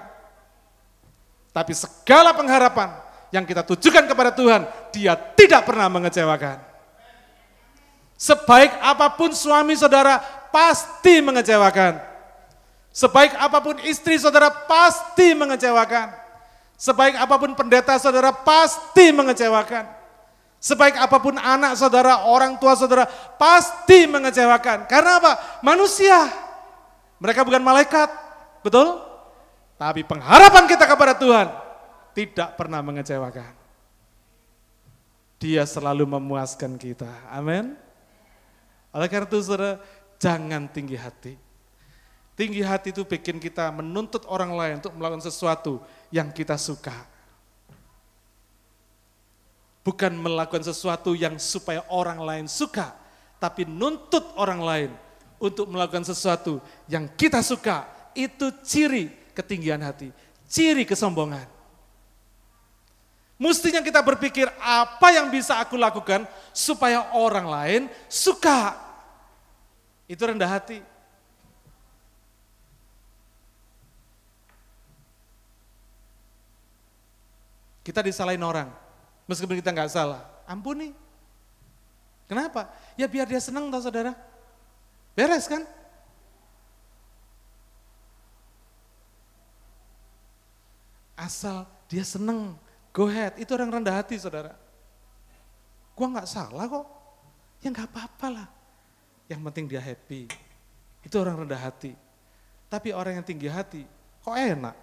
[1.54, 2.98] Tapi segala pengharapan
[3.30, 6.58] yang kita tujukan kepada Tuhan, dia tidak pernah mengecewakan.
[8.18, 10.18] Sebaik apa pun suami saudara,
[10.50, 12.02] pasti mengecewakan.
[12.94, 16.14] Sebaik apa pun istri saudara, pasti mengecewakan.
[16.78, 19.86] Sebaik apa pun pendeta saudara, pasti mengecewakan.
[20.58, 23.06] Sebaik apa pun anak saudara, orang tua saudara,
[23.38, 24.90] pasti mengecewakan.
[24.90, 25.60] Karena apa?
[25.60, 26.30] Manusia.
[27.22, 28.10] Mereka bukan malaikat.
[28.64, 29.13] Betul?
[29.84, 31.52] Tapi pengharapan kita kepada Tuhan
[32.16, 33.52] tidak pernah mengecewakan.
[35.44, 37.12] Dia selalu memuaskan kita.
[37.28, 37.76] Amin.
[38.96, 39.76] Oleh karena itu saudara,
[40.16, 41.36] jangan tinggi hati.
[42.40, 45.84] Tinggi hati itu bikin kita menuntut orang lain untuk melakukan sesuatu
[46.16, 46.96] yang kita suka.
[49.84, 52.96] Bukan melakukan sesuatu yang supaya orang lain suka,
[53.36, 54.92] tapi nuntut orang lain
[55.44, 57.84] untuk melakukan sesuatu yang kita suka.
[58.16, 60.14] Itu ciri ketinggian hati,
[60.48, 61.46] ciri kesombongan.
[63.42, 66.24] Mestinya kita berpikir apa yang bisa aku lakukan
[66.56, 68.78] supaya orang lain suka.
[70.08, 70.80] Itu rendah hati.
[77.84, 78.72] Kita disalahin orang,
[79.28, 80.24] meskipun kita nggak salah.
[80.48, 80.96] Ampuni.
[82.32, 82.72] Kenapa?
[82.96, 84.16] Ya biar dia senang tau saudara.
[85.20, 85.68] Beres kan?
[91.24, 92.52] Asal dia seneng,
[92.92, 93.40] go ahead.
[93.40, 94.60] Itu orang rendah hati saudara.
[95.96, 96.86] Gua nggak salah kok.
[97.64, 98.48] Ya nggak apa-apa lah.
[99.32, 100.28] Yang penting dia happy.
[101.00, 101.96] Itu orang rendah hati.
[102.68, 103.88] Tapi orang yang tinggi hati,
[104.20, 104.76] kok enak?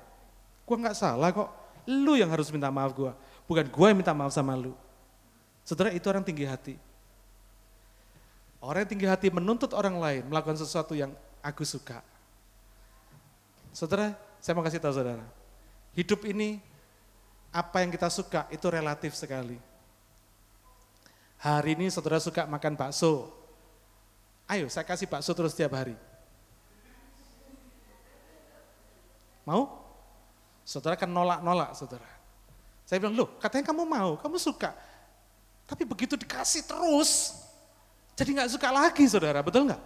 [0.65, 1.51] Gua nggak salah kok.
[1.85, 3.13] Lu yang harus minta maaf gua,
[3.45, 4.73] bukan gua yang minta maaf sama lu.
[5.61, 6.75] Saudara itu orang tinggi hati.
[8.65, 11.13] Orang yang tinggi hati menuntut orang lain melakukan sesuatu yang
[11.45, 12.01] aku suka.
[13.73, 15.40] Saudara, saya mau kasih tahu saudara.
[15.95, 16.63] Hidup ini
[17.51, 19.59] apa yang kita suka itu relatif sekali.
[21.41, 23.33] Hari ini saudara suka makan bakso.
[24.47, 25.97] Ayo saya kasih bakso terus tiap hari.
[29.49, 29.83] Mau?
[30.63, 32.07] Saudara kan nolak-nolak saudara.
[32.87, 34.75] Saya bilang, loh katanya kamu mau, kamu suka.
[35.67, 37.39] Tapi begitu dikasih terus,
[38.19, 39.83] jadi nggak suka lagi saudara, betul nggak?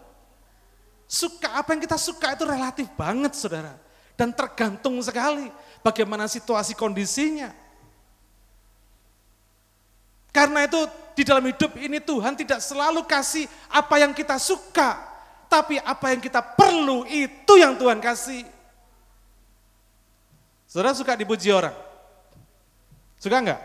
[1.06, 3.78] Suka apa yang kita suka itu relatif banget saudara.
[4.14, 5.50] Dan tergantung sekali
[5.82, 7.50] bagaimana situasi kondisinya.
[10.34, 10.80] Karena itu
[11.14, 14.98] di dalam hidup ini Tuhan tidak selalu kasih apa yang kita suka,
[15.46, 18.42] tapi apa yang kita perlu itu yang Tuhan kasih.
[20.66, 21.74] Saudara suka dipuji orang?
[23.22, 23.62] Suka enggak?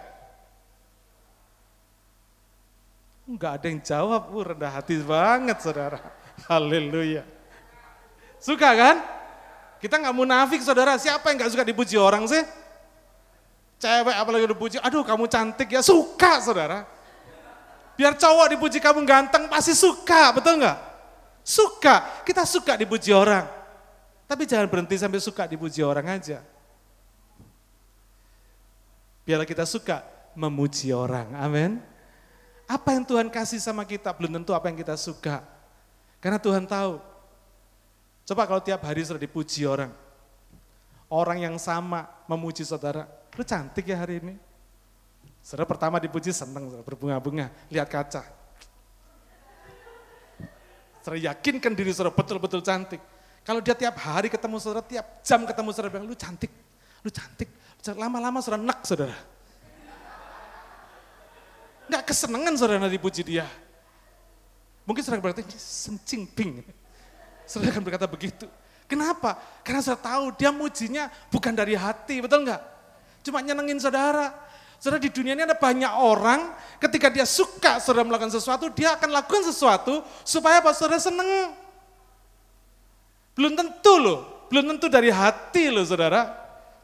[3.26, 5.98] Enggak ada yang jawab, uh, rendah hati banget saudara.
[6.50, 7.26] Haleluya.
[8.38, 8.98] Suka kan?
[9.80, 12.44] Kita nggak munafik saudara, siapa yang nggak suka dipuji orang sih?
[13.80, 16.84] Cewek apalagi dipuji, aduh kamu cantik ya, suka saudara.
[17.96, 20.78] Biar cowok dipuji kamu ganteng, pasti suka, betul nggak?
[21.48, 23.48] Suka, kita suka dipuji orang.
[24.30, 26.44] Tapi jangan berhenti sampai suka dipuji orang aja.
[29.26, 30.06] Biarlah kita suka
[30.38, 31.34] memuji orang.
[31.40, 31.82] Amin.
[32.70, 35.42] Apa yang Tuhan kasih sama kita belum tentu apa yang kita suka.
[36.22, 37.09] Karena Tuhan tahu.
[38.30, 39.90] Coba kalau tiap hari sudah dipuji orang.
[41.10, 43.10] Orang yang sama memuji saudara.
[43.34, 44.38] Lu cantik ya hari ini.
[45.42, 48.22] Saudara pertama dipuji senang, berbunga-bunga, lihat kaca.
[51.02, 53.02] Saudara yakinkan diri saudara betul-betul cantik.
[53.42, 56.54] Kalau dia tiap hari ketemu saudara, tiap jam ketemu saudara bilang, lu cantik,
[57.02, 57.50] lu cantik,
[57.98, 59.18] Lama-lama saudara nak saudara.
[61.90, 63.50] Enggak kesenangan saudara dipuji dia.
[64.86, 66.62] Mungkin saudara berkata, sencing ping.
[67.50, 68.46] Saudara akan berkata begitu.
[68.86, 69.42] Kenapa?
[69.66, 72.62] Karena saudara tahu dia mujinya bukan dari hati, betul enggak?
[73.26, 74.30] Cuma nyenengin saudara.
[74.78, 79.10] Saudara di dunia ini ada banyak orang ketika dia suka saudara melakukan sesuatu, dia akan
[79.10, 81.58] lakukan sesuatu supaya apa saudara seneng.
[83.34, 86.30] Belum tentu loh, belum tentu dari hati loh saudara.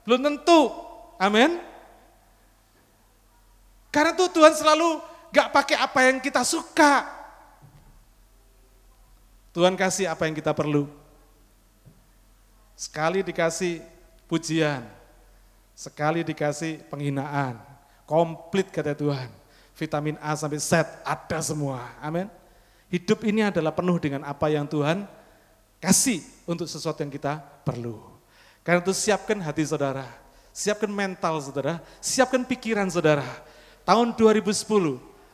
[0.01, 0.74] Belum tentu.
[1.22, 1.61] Amin.
[3.93, 4.99] Karena tuh Tuhan selalu
[5.32, 7.24] gak pakai apa yang kita suka.
[9.56, 10.91] Tuhan kasih apa yang kita perlu.
[12.76, 13.80] Sekali dikasih
[14.28, 14.84] pujian,
[15.72, 17.56] sekali dikasih penghinaan,
[18.03, 19.32] komplit kata Tuhan.
[19.76, 21.88] Vitamin A sampai Z ada semua.
[22.03, 22.28] Amin.
[22.91, 25.08] Hidup ini adalah penuh dengan apa yang Tuhan
[25.80, 27.99] kasih untuk sesuatu yang kita perlu.
[28.60, 30.26] Karena itu siapkan hati saudara
[30.56, 33.28] Siapkan mental saudara, siapkan pikiran saudara.
[33.84, 34.56] Tahun 2010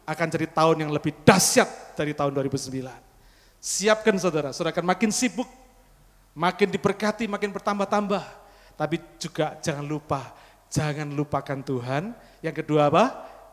[0.02, 3.11] akan jadi tahun yang lebih dahsyat dari tahun 2009.
[3.62, 5.46] Siapkan saudara, saudara akan makin sibuk,
[6.34, 8.26] makin diberkati, makin bertambah-tambah.
[8.74, 10.34] Tapi juga jangan lupa,
[10.74, 12.18] jangan lupakan Tuhan.
[12.42, 13.06] Yang kedua apa?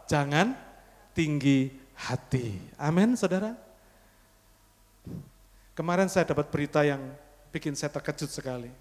[0.09, 0.57] Jangan
[1.13, 2.57] tinggi hati.
[2.81, 3.53] Amin saudara.
[5.77, 7.05] Kemarin saya dapat berita yang
[7.53, 8.73] bikin saya terkejut sekali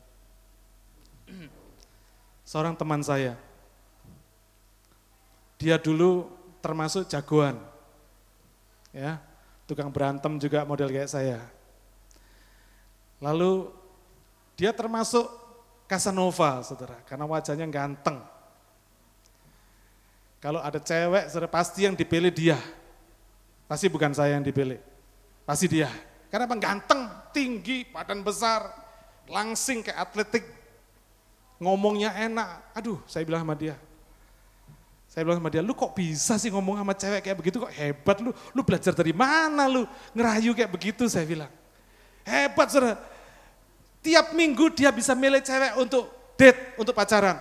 [2.48, 3.36] seorang teman saya.
[5.60, 6.32] Dia dulu
[6.64, 7.60] termasuk jagoan.
[8.96, 9.20] Ya,
[9.68, 11.44] tukang berantem juga model kayak saya.
[13.20, 13.68] Lalu
[14.56, 15.28] dia termasuk
[15.88, 18.20] Casanova, saudara, karena wajahnya ganteng.
[20.44, 22.60] Kalau ada cewek, saudara, pasti yang dipilih dia.
[23.68, 24.80] Pasti bukan saya yang dipilih,
[25.44, 25.92] pasti dia.
[26.28, 26.56] Karena apa?
[26.60, 28.68] Ganteng, tinggi, badan besar,
[29.28, 30.44] langsing kayak atletik,
[31.60, 32.76] ngomongnya enak.
[32.76, 33.76] Aduh, saya bilang sama dia.
[35.18, 38.22] Saya bilang sama dia, lu kok bisa sih ngomong sama cewek kayak begitu kok hebat
[38.22, 38.30] lu.
[38.54, 41.50] Lu belajar dari mana lu ngerayu kayak begitu saya bilang.
[42.22, 43.02] Hebat saudara.
[44.06, 46.06] Tiap minggu dia bisa milih cewek untuk
[46.38, 47.34] date, untuk pacaran.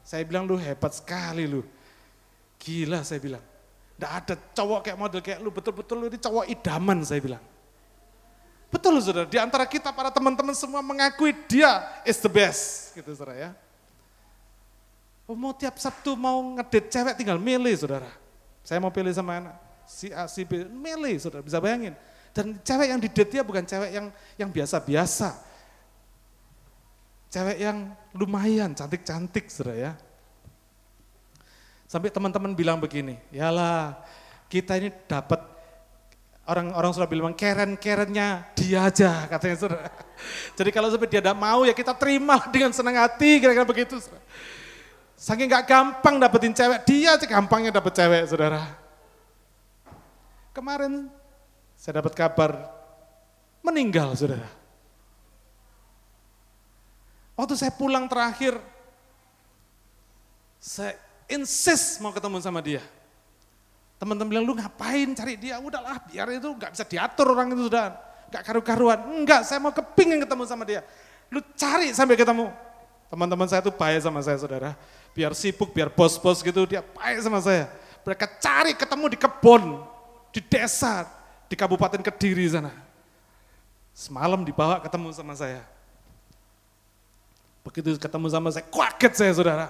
[0.00, 1.60] Saya bilang lu hebat sekali lu.
[2.56, 3.44] Gila saya bilang.
[4.00, 7.44] Tidak ada cowok kayak model kayak lu, betul-betul lu ini cowok idaman saya bilang.
[8.72, 12.96] Betul saudara, di antara kita para teman-teman semua mengakui dia is the best.
[12.96, 13.50] Gitu saudara ya.
[15.28, 18.08] Oh, mau tiap Sabtu mau ngedit cewek tinggal milih saudara.
[18.64, 21.92] Saya mau pilih sama anak, si A, si B, milih saudara, bisa bayangin.
[22.32, 24.08] Dan cewek yang di dia bukan cewek yang
[24.40, 25.36] yang biasa-biasa.
[27.28, 29.92] Cewek yang lumayan, cantik-cantik saudara ya.
[31.84, 34.00] Sampai teman-teman bilang begini, yalah
[34.48, 35.44] kita ini dapat
[36.48, 39.92] orang-orang sudah bilang keren-kerennya dia aja katanya saudara.
[40.56, 44.00] Jadi kalau sampai dia tidak mau ya kita terima dengan senang hati kira-kira begitu.
[44.00, 44.24] Saudara.
[45.18, 48.62] Saking gak gampang dapetin cewek, dia aja gampangnya dapet cewek saudara.
[50.54, 51.10] Kemarin
[51.74, 52.70] saya dapat kabar
[53.66, 54.46] meninggal saudara.
[57.34, 58.62] Waktu saya pulang terakhir,
[60.62, 60.94] saya
[61.26, 62.82] insist mau ketemu sama dia.
[63.98, 65.58] Teman-teman bilang, lu ngapain cari dia?
[65.58, 67.90] Udahlah, biar itu nggak bisa diatur orang itu sudah.
[68.30, 68.98] Nggak karu-karuan.
[69.18, 70.86] Enggak, saya mau kepingin ketemu sama dia.
[71.34, 72.67] Lu cari sampai ketemu.
[73.08, 74.76] Teman-teman saya itu baik sama saya, saudara.
[75.16, 77.72] Biar sibuk, biar bos-bos gitu, dia baik sama saya.
[78.04, 79.84] Mereka cari ketemu di kebun,
[80.32, 81.08] di desa,
[81.48, 82.72] di Kabupaten Kediri sana.
[83.96, 85.64] Semalam dibawa ketemu sama saya.
[87.64, 89.66] Begitu ketemu sama saya, kaget saya saudara.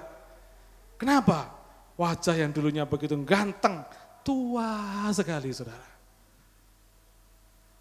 [0.99, 1.55] Kenapa?
[1.99, 3.83] Wajah yang dulunya begitu ganteng,
[4.23, 5.89] tua sekali saudara.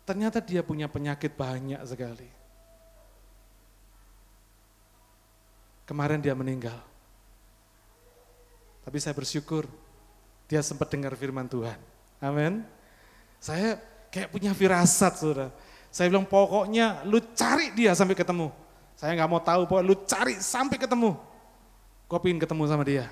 [0.08, 2.36] Ternyata dia punya penyakit banyak sekali.
[5.88, 6.75] Kemarin dia meninggal.
[8.83, 9.63] Tapi saya bersyukur
[10.47, 11.79] dia sempat dengar firman Tuhan.
[12.19, 12.63] Amin.
[13.39, 13.79] Saya
[14.11, 15.47] kayak punya firasat saudara.
[15.88, 18.51] Saya bilang pokoknya lu cari dia sampai ketemu.
[18.99, 21.15] Saya nggak mau tahu, pokoknya lu cari sampai ketemu.
[22.07, 23.05] Gue pengen ketemu sama dia.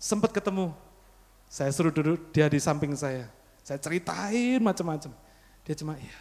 [0.00, 0.74] Sempat ketemu,
[1.46, 3.28] saya suruh duduk dia di samping saya.
[3.62, 5.14] Saya ceritain macam-macam.
[5.62, 6.20] Dia cuma iya,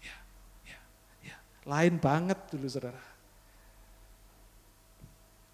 [0.00, 0.16] iya,
[0.64, 0.80] iya,
[1.20, 1.36] iya.
[1.68, 3.00] Lain banget dulu saudara.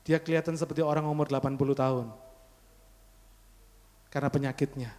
[0.05, 2.07] Dia kelihatan seperti orang umur 80 tahun.
[4.13, 4.93] Karena penyakitnya.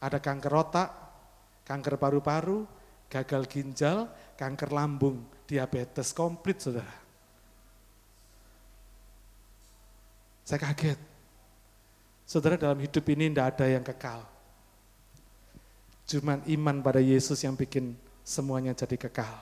[0.00, 0.88] Ada kanker otak,
[1.68, 2.64] kanker paru-paru,
[3.12, 4.08] gagal ginjal,
[4.40, 6.96] kanker lambung, diabetes komplit saudara.
[10.44, 11.00] Saya kaget.
[12.24, 14.20] Saudara dalam hidup ini tidak ada yang kekal.
[16.04, 19.36] Cuman iman pada Yesus yang bikin semuanya jadi kekal.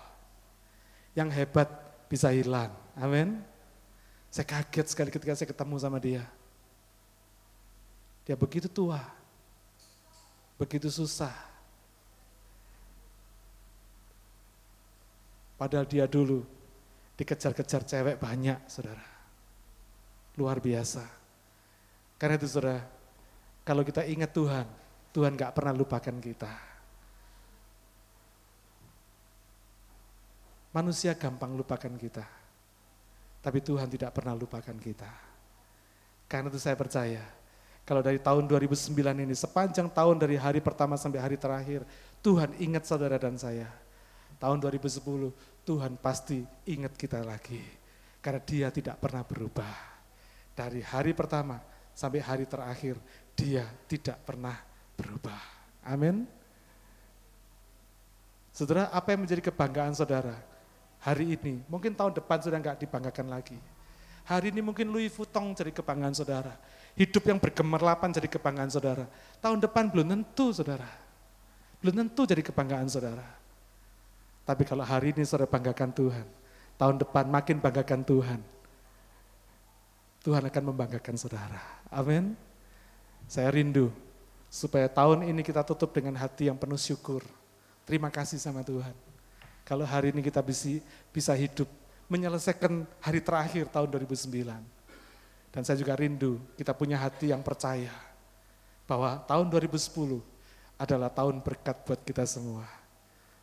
[1.15, 1.69] Yang hebat
[2.07, 2.71] bisa hilang.
[2.95, 3.52] Amin.
[4.33, 6.25] Saya kaget sekali ketika saya ketemu sama dia.
[8.25, 8.97] Dia begitu tua.
[10.57, 11.37] Begitu susah.
[15.61, 16.49] Padahal dia dulu
[17.21, 19.05] dikejar-kejar cewek banyak, saudara.
[20.41, 21.05] Luar biasa.
[22.17, 22.81] Karena itu saudara,
[23.69, 24.67] kalau kita ingat Tuhan,
[25.13, 26.53] Tuhan gak pernah lupakan kita.
[30.73, 32.25] Manusia gampang lupakan kita,
[33.43, 35.11] tapi Tuhan tidak pernah lupakan kita.
[36.31, 37.21] Karena itu saya percaya,
[37.83, 38.95] kalau dari tahun 2009
[39.27, 41.83] ini, sepanjang tahun dari hari pertama sampai hari terakhir,
[42.23, 43.67] Tuhan ingat saudara dan saya.
[44.39, 45.03] Tahun 2010,
[45.67, 47.59] Tuhan pasti ingat kita lagi.
[48.23, 49.75] Karena dia tidak pernah berubah.
[50.55, 51.59] Dari hari pertama
[51.91, 52.95] sampai hari terakhir
[53.35, 54.55] dia tidak pernah
[54.95, 55.43] berubah.
[55.83, 56.23] Amin.
[58.55, 60.52] Saudara, apa yang menjadi kebanggaan saudara
[61.03, 61.61] hari ini?
[61.67, 63.59] Mungkin tahun depan sudah nggak dibanggakan lagi.
[64.23, 66.55] Hari ini mungkin Louis Vuitton jadi kebanggaan saudara.
[66.95, 69.11] Hidup yang bergemerlapan jadi kebanggaan saudara.
[69.43, 70.87] Tahun depan belum tentu saudara.
[71.83, 73.27] Belum tentu jadi kebanggaan saudara.
[74.47, 76.27] Tapi kalau hari ini saudara banggakan Tuhan,
[76.79, 78.41] tahun depan makin banggakan Tuhan.
[80.23, 81.59] Tuhan akan membanggakan saudara.
[81.91, 82.39] Amin.
[83.27, 83.91] Saya rindu
[84.47, 87.27] supaya tahun ini kita tutup dengan hati yang penuh syukur.
[87.83, 88.95] Terima kasih sama Tuhan.
[89.73, 90.69] Kalau hari ini kita bisa,
[91.09, 91.65] bisa hidup
[92.13, 94.45] menyelesaikan hari terakhir tahun 2009.
[95.49, 97.89] Dan saya juga rindu kita punya hati yang percaya
[98.85, 100.21] bahwa tahun 2010
[100.77, 102.69] adalah tahun berkat buat kita semua.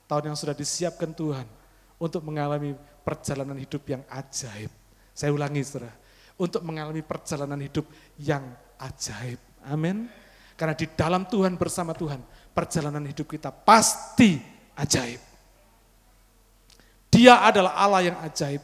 [0.05, 1.49] Tahun yang sudah disiapkan Tuhan
[1.97, 4.69] untuk mengalami perjalanan hidup yang ajaib.
[5.17, 5.89] Saya ulangi saudara,
[6.37, 7.89] untuk mengalami perjalanan hidup
[8.21, 8.45] yang
[8.77, 9.41] ajaib.
[9.65, 10.05] Amin.
[10.53, 12.21] Karena di dalam Tuhan bersama Tuhan,
[12.53, 14.37] perjalanan hidup kita pasti
[14.77, 15.28] ajaib.
[17.09, 18.61] Dia adalah Allah yang ajaib.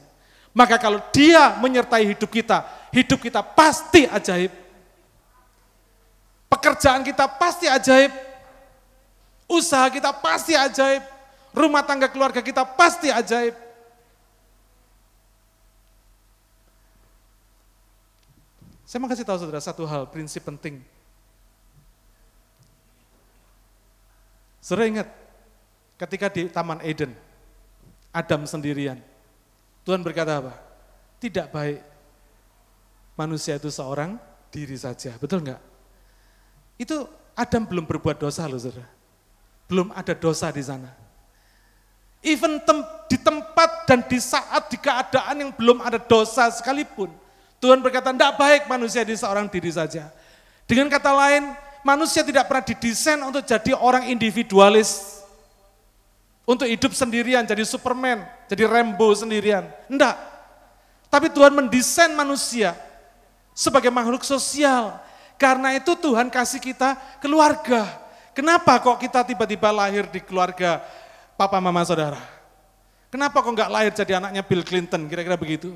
[0.55, 2.63] Maka kalau dia menyertai hidup kita,
[2.95, 4.53] hidup kita pasti ajaib.
[6.47, 8.13] Pekerjaan kita pasti ajaib.
[9.51, 11.03] Usaha kita pasti ajaib.
[11.51, 13.65] Rumah tangga keluarga kita pasti ajaib.
[18.85, 20.79] Saya mau kasih tahu saudara satu hal, prinsip penting.
[24.63, 25.07] Saudara ingat,
[25.99, 27.11] ketika di Taman Eden,
[28.15, 28.95] Adam sendirian,
[29.83, 30.55] Tuhan berkata apa?
[31.19, 31.83] Tidak baik
[33.19, 34.15] manusia itu seorang
[34.47, 35.59] diri saja, betul enggak?
[36.79, 38.87] Itu Adam belum berbuat dosa loh saudara.
[39.67, 40.87] Belum ada dosa di sana.
[42.23, 47.13] Even tem di tempat dan di saat, di keadaan yang belum ada dosa sekalipun,
[47.61, 50.09] Tuhan berkata, tidak baik manusia di seorang diri saja.
[50.65, 51.53] Dengan kata lain,
[51.85, 55.14] manusia tidak pernah didesain untuk jadi orang individualis.
[56.45, 59.65] Untuk hidup sendirian, jadi Superman, jadi Rambo sendirian.
[59.89, 60.13] Enggak.
[61.09, 62.77] Tapi Tuhan mendesain manusia
[63.49, 65.01] sebagai makhluk sosial.
[65.41, 67.89] Karena itu Tuhan kasih kita keluarga.
[68.37, 70.85] Kenapa kok kita tiba-tiba lahir di keluarga
[71.33, 72.21] papa mama saudara?
[73.09, 75.73] Kenapa kok nggak lahir jadi anaknya Bill Clinton, kira-kira begitu?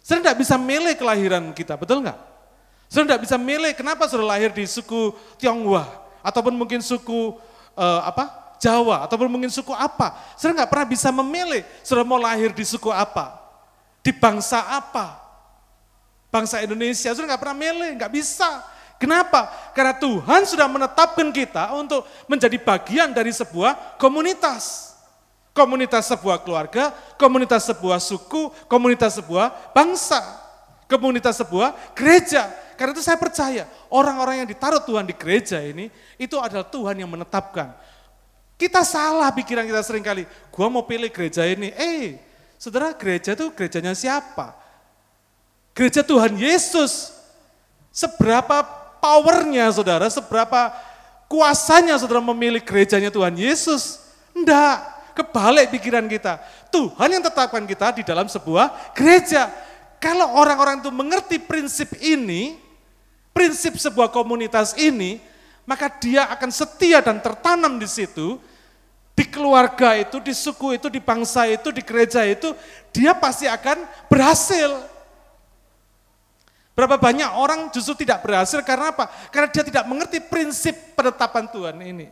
[0.00, 2.18] Saya tidak bisa milih kelahiran kita, betul nggak?
[2.86, 5.88] Saya tidak bisa milih kenapa sudah lahir di suku Tionghoa,
[6.20, 7.36] ataupun mungkin suku
[7.76, 10.12] uh, apa Jawa, ataupun mungkin suku apa.
[10.36, 13.40] Saya nggak pernah bisa memilih sudah mau lahir di suku apa,
[14.04, 15.16] di bangsa apa.
[16.28, 18.60] Bangsa Indonesia sudah nggak pernah milih, nggak bisa.
[19.00, 19.48] Kenapa?
[19.72, 24.92] Karena Tuhan sudah menetapkan kita untuk menjadi bagian dari sebuah komunitas.
[25.56, 30.20] Komunitas sebuah keluarga, komunitas sebuah suku, komunitas sebuah bangsa,
[30.84, 32.46] komunitas sebuah gereja.
[32.76, 35.88] Karena itu saya percaya orang-orang yang ditaruh Tuhan di gereja ini,
[36.20, 37.72] itu adalah Tuhan yang menetapkan.
[38.60, 40.28] Kita salah pikiran kita sering kali.
[40.52, 41.72] Gua mau pilih gereja ini.
[41.72, 42.20] Eh,
[42.60, 44.52] saudara gereja itu gerejanya siapa?
[45.72, 47.16] Gereja Tuhan Yesus.
[47.88, 48.60] Seberapa
[49.00, 50.76] powernya saudara, seberapa
[51.24, 54.04] kuasanya saudara memilih gerejanya Tuhan Yesus?
[54.36, 54.76] Enggak,
[55.16, 56.36] kebalik pikiran kita.
[56.68, 59.48] Tuhan yang tetapkan kita di dalam sebuah gereja.
[59.96, 62.60] Kalau orang-orang itu mengerti prinsip ini,
[63.32, 65.16] prinsip sebuah komunitas ini,
[65.64, 68.36] maka dia akan setia dan tertanam di situ,
[69.20, 72.56] di keluarga itu, di suku itu, di bangsa itu, di gereja itu,
[72.88, 74.80] dia pasti akan berhasil.
[76.72, 79.12] Berapa banyak orang justru tidak berhasil karena apa?
[79.28, 82.08] Karena dia tidak mengerti prinsip penetapan Tuhan ini.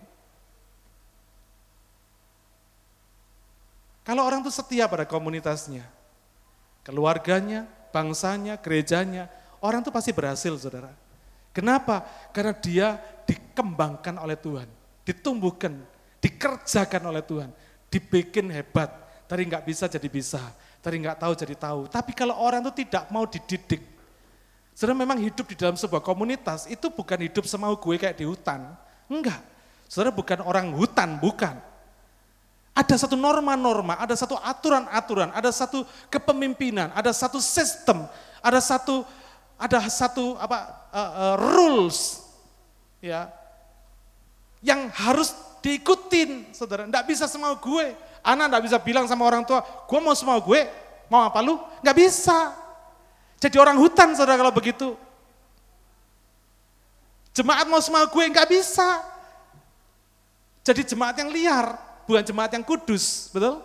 [4.05, 5.89] Kalau orang itu setia pada komunitasnya,
[6.85, 9.33] keluarganya, bangsanya, gerejanya,
[9.65, 10.93] orang itu pasti berhasil, saudara.
[11.57, 12.05] Kenapa?
[12.37, 14.69] Karena dia dikembangkan oleh Tuhan,
[15.09, 15.73] ditumbuhkan,
[16.19, 17.51] dikerjakan oleh Tuhan,
[17.91, 18.91] dibikin hebat.
[19.29, 20.41] Tadi nggak bisa jadi bisa,
[20.81, 21.81] tadi nggak tahu jadi tahu.
[21.93, 23.85] Tapi kalau orang itu tidak mau dididik,
[24.73, 28.73] saudara memang hidup di dalam sebuah komunitas itu bukan hidup semau gue kayak di hutan,
[29.07, 29.41] enggak.
[29.89, 31.57] Saudara bukan orang hutan, bukan.
[32.77, 38.07] Ada satu norma-norma, ada satu aturan-aturan, ada satu kepemimpinan, ada satu sistem,
[38.39, 39.03] ada satu
[39.59, 42.23] ada satu apa uh, uh, rules
[43.03, 43.27] ya
[44.63, 46.87] yang harus diikutin, saudara.
[46.87, 47.95] Enggak bisa semau gue.
[48.23, 50.67] Anak enggak bisa bilang sama orang tua, gue mau semau gue,
[51.07, 51.59] mau apa lu?
[51.81, 52.55] Enggak bisa.
[53.39, 54.99] Jadi orang hutan, saudara kalau begitu.
[57.33, 59.03] Jemaat mau semau gue, enggak bisa.
[60.67, 63.63] Jadi jemaat yang liar, bukan jemaat yang kudus, betul?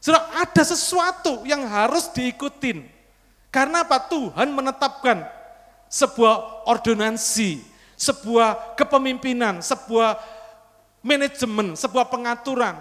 [0.00, 2.88] Saudara, ada sesuatu yang harus diikutin.
[3.52, 4.00] Karena apa?
[4.00, 5.28] Tuhan menetapkan
[5.92, 7.60] sebuah ordonansi,
[8.00, 10.31] sebuah kepemimpinan, sebuah
[11.02, 12.78] manajemen, sebuah pengaturan.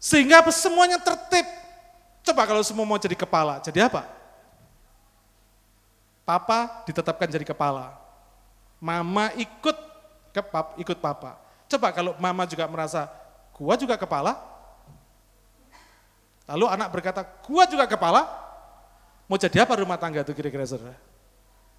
[0.00, 1.44] Sehingga semuanya tertib.
[2.24, 4.04] Coba kalau semua mau jadi kepala, jadi apa?
[6.28, 7.96] Papa ditetapkan jadi kepala.
[8.80, 9.76] Mama ikut
[10.32, 11.40] ke pap, ikut papa.
[11.68, 13.08] Coba kalau mama juga merasa,
[13.56, 14.36] gua juga kepala.
[16.48, 18.28] Lalu anak berkata, gua juga kepala.
[19.28, 20.96] Mau jadi apa rumah tangga itu kira-kira saudara?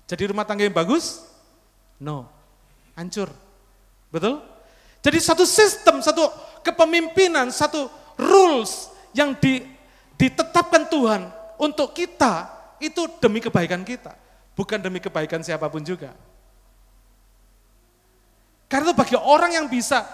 [0.09, 1.25] Jadi rumah tangga yang bagus?
[2.01, 2.25] No,
[2.97, 3.29] hancur.
[4.09, 4.41] Betul?
[4.99, 6.27] Jadi satu sistem, satu
[6.59, 7.87] kepemimpinan, satu
[8.19, 9.63] rules yang di,
[10.19, 12.51] ditetapkan Tuhan untuk kita
[12.83, 14.15] itu demi kebaikan kita,
[14.55, 16.11] bukan demi kebaikan siapa pun juga.
[18.69, 20.05] Karena itu bagi orang yang bisa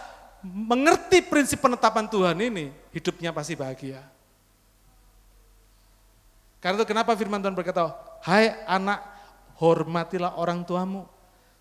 [0.45, 3.99] mengerti prinsip penetapan Tuhan ini, hidupnya pasti bahagia.
[6.61, 7.93] Karena itu kenapa firman Tuhan berkata,
[8.25, 9.01] hai anak,
[9.57, 11.05] hormatilah orang tuamu,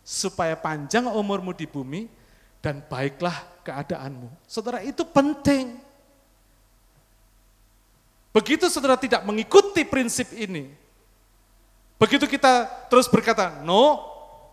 [0.05, 2.09] supaya panjang umurmu di bumi,
[2.65, 4.33] dan baiklah keadaanmu.
[4.49, 5.77] Saudara itu penting.
[8.33, 10.73] Begitu saudara tidak mengikuti prinsip ini,
[12.01, 14.03] begitu kita terus berkata, no,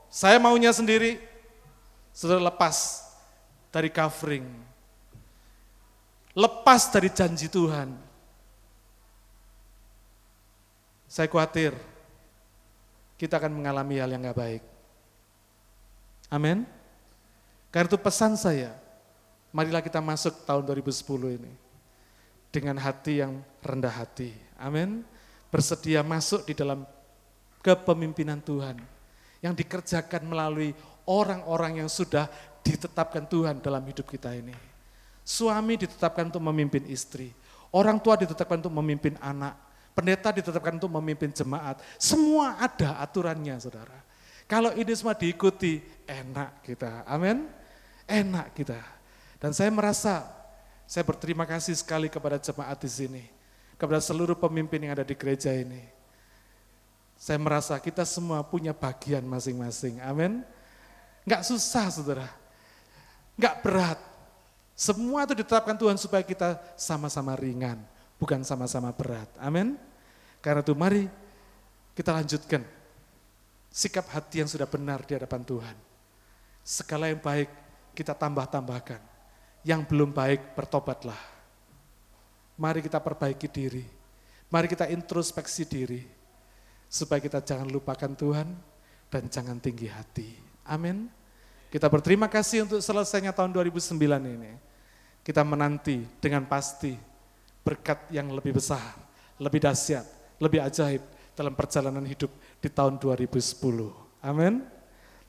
[0.05, 1.18] saya maunya sendiri,
[2.14, 3.01] saudara lepas
[3.74, 4.45] dari covering,
[6.38, 7.95] lepas dari janji Tuhan.
[11.09, 11.74] Saya khawatir
[13.18, 14.64] kita akan mengalami hal yang gak baik.
[16.30, 16.81] Amin.
[17.72, 18.76] Karena itu pesan saya,
[19.56, 21.52] marilah kita masuk tahun 2010 ini
[22.52, 24.36] dengan hati yang rendah hati.
[24.60, 25.08] Amin.
[25.48, 26.84] Bersedia masuk di dalam
[27.64, 28.76] kepemimpinan Tuhan
[29.40, 30.76] yang dikerjakan melalui
[31.08, 32.28] orang-orang yang sudah
[32.62, 34.54] ditetapkan Tuhan dalam hidup kita ini.
[35.24, 37.32] Suami ditetapkan untuk memimpin istri,
[37.72, 39.56] orang tua ditetapkan untuk memimpin anak,
[39.96, 41.80] pendeta ditetapkan untuk memimpin jemaat.
[41.96, 43.96] Semua ada aturannya, saudara.
[44.50, 47.08] Kalau ini semua diikuti, enak kita.
[47.08, 47.61] Amin.
[48.12, 48.76] Enak kita.
[49.39, 50.28] Dan saya merasa,
[50.84, 53.24] saya berterima kasih sekali kepada jemaat di sini.
[53.80, 55.80] Kepada seluruh pemimpin yang ada di gereja ini.
[57.16, 60.03] Saya merasa kita semua punya bagian masing-masing.
[60.03, 60.43] Amin.
[61.24, 62.28] Enggak susah saudara.
[63.39, 63.99] Enggak berat.
[64.76, 67.78] Semua itu ditetapkan Tuhan supaya kita sama-sama ringan.
[68.18, 69.30] Bukan sama-sama berat.
[69.38, 69.78] Amin.
[70.41, 71.05] Karena itu mari
[71.93, 72.66] kita lanjutkan
[73.70, 75.76] sikap hati yang sudah benar di hadapan Tuhan.
[76.66, 77.49] Segala yang baik
[78.02, 78.97] kita tambah-tambahkan.
[79.62, 81.18] Yang belum baik bertobatlah.
[82.58, 83.86] Mari kita perbaiki diri.
[84.49, 86.02] Mari kita introspeksi diri.
[86.89, 88.49] Supaya kita jangan lupakan Tuhan
[89.14, 90.30] dan jangan tinggi hati.
[90.66, 91.08] Amin.
[91.72, 93.95] Kita berterima kasih untuk selesainya tahun 2009
[94.28, 94.52] ini.
[95.22, 96.97] Kita menanti dengan pasti
[97.62, 98.97] berkat yang lebih besar,
[99.38, 100.04] lebih dahsyat,
[100.41, 100.99] lebih ajaib
[101.38, 103.62] dalam perjalanan hidup di tahun 2010.
[104.20, 104.66] Amin.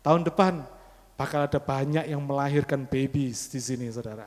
[0.02, 0.66] Tahun depan
[1.22, 4.26] bakal ada banyak yang melahirkan babies di sini, saudara.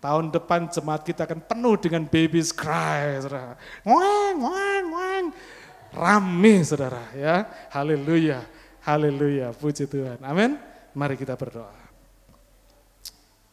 [0.00, 3.60] Tahun depan jemaat kita akan penuh dengan babies cry, saudara.
[3.84, 5.24] Wang, wang, wang.
[5.92, 7.12] Rame, saudara.
[7.12, 8.40] Ya, haleluya,
[8.88, 10.24] haleluya, puji Tuhan.
[10.24, 10.56] Amin.
[10.96, 11.76] Mari kita berdoa.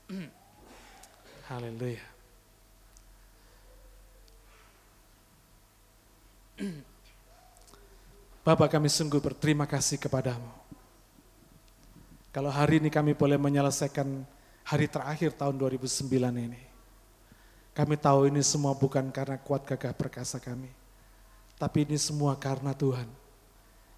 [1.52, 2.02] Haleluya.
[8.46, 10.65] Bapak kami sungguh berterima kasih kepadamu.
[12.36, 14.28] Kalau hari ini kami boleh menyelesaikan
[14.68, 16.60] hari terakhir tahun 2009 ini.
[17.72, 20.68] Kami tahu ini semua bukan karena kuat gagah perkasa kami.
[21.56, 23.08] Tapi ini semua karena Tuhan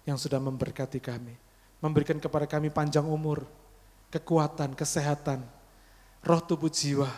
[0.06, 1.34] yang sudah memberkati kami.
[1.82, 3.42] Memberikan kepada kami panjang umur,
[4.14, 5.42] kekuatan, kesehatan,
[6.22, 7.10] roh tubuh jiwa,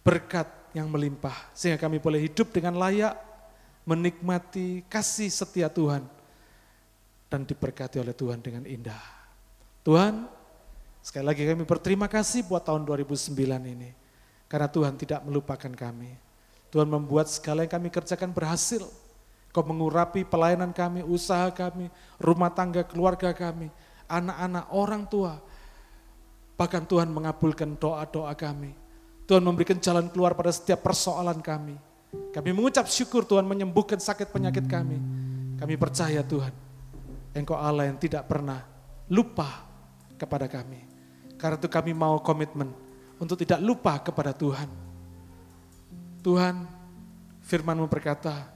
[0.00, 1.52] berkat yang melimpah.
[1.52, 3.20] Sehingga kami boleh hidup dengan layak,
[3.84, 6.08] menikmati kasih setia Tuhan
[7.28, 9.21] dan diberkati oleh Tuhan dengan indah.
[9.82, 10.30] Tuhan,
[11.02, 13.34] sekali lagi kami berterima kasih buat tahun 2009
[13.66, 13.90] ini.
[14.46, 16.14] Karena Tuhan tidak melupakan kami.
[16.70, 18.86] Tuhan membuat segala yang kami kerjakan berhasil.
[19.52, 23.68] Kau mengurapi pelayanan kami, usaha kami, rumah tangga, keluarga kami,
[24.08, 25.36] anak-anak, orang tua.
[26.56, 28.72] Bahkan Tuhan mengabulkan doa-doa kami.
[29.28, 31.76] Tuhan memberikan jalan keluar pada setiap persoalan kami.
[32.32, 35.00] Kami mengucap syukur Tuhan menyembuhkan sakit penyakit kami.
[35.56, 36.52] Kami percaya Tuhan,
[37.32, 38.64] Engkau Allah yang tidak pernah
[39.08, 39.71] lupa
[40.22, 40.78] kepada kami.
[41.34, 42.70] Karena itu kami mau komitmen
[43.18, 44.70] untuk tidak lupa kepada Tuhan.
[46.22, 46.62] Tuhan,
[47.42, 48.46] firman berkata,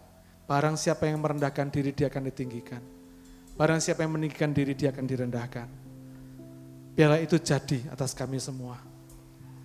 [0.47, 2.79] barang siapa yang merendahkan diri dia akan ditinggikan.
[3.59, 5.67] Barang siapa yang meninggikan diri dia akan direndahkan.
[6.95, 8.79] Biarlah itu jadi atas kami semua.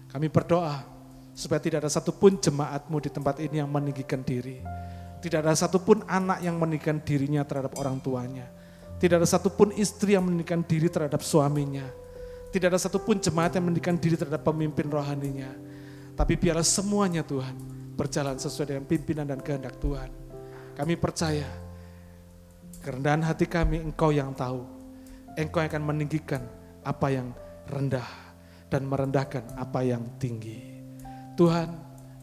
[0.10, 0.82] Kami berdoa
[1.38, 4.60] supaya tidak ada satupun jemaatmu di tempat ini yang meninggikan diri.
[5.22, 8.61] Tidak ada satupun anak yang meninggikan dirinya terhadap orang tuanya
[9.02, 11.90] tidak ada satupun istri yang menikah diri terhadap suaminya.
[12.54, 15.50] Tidak ada satupun jemaat yang menikah diri terhadap pemimpin rohaninya.
[16.14, 17.58] Tapi biarlah semuanya Tuhan
[17.98, 20.06] berjalan sesuai dengan pimpinan dan kehendak Tuhan.
[20.78, 21.50] Kami percaya
[22.86, 24.62] kerendahan hati kami engkau yang tahu.
[25.34, 26.46] Engkau yang akan meninggikan
[26.86, 27.34] apa yang
[27.74, 28.06] rendah
[28.70, 30.78] dan merendahkan apa yang tinggi.
[31.34, 31.74] Tuhan,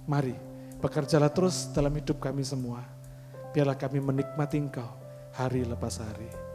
[0.07, 0.39] mari
[0.79, 2.87] bekerjalah terus dalam hidup kami semua.
[3.51, 4.87] Biarlah kami menikmati engkau
[5.35, 6.48] hari lepas hari.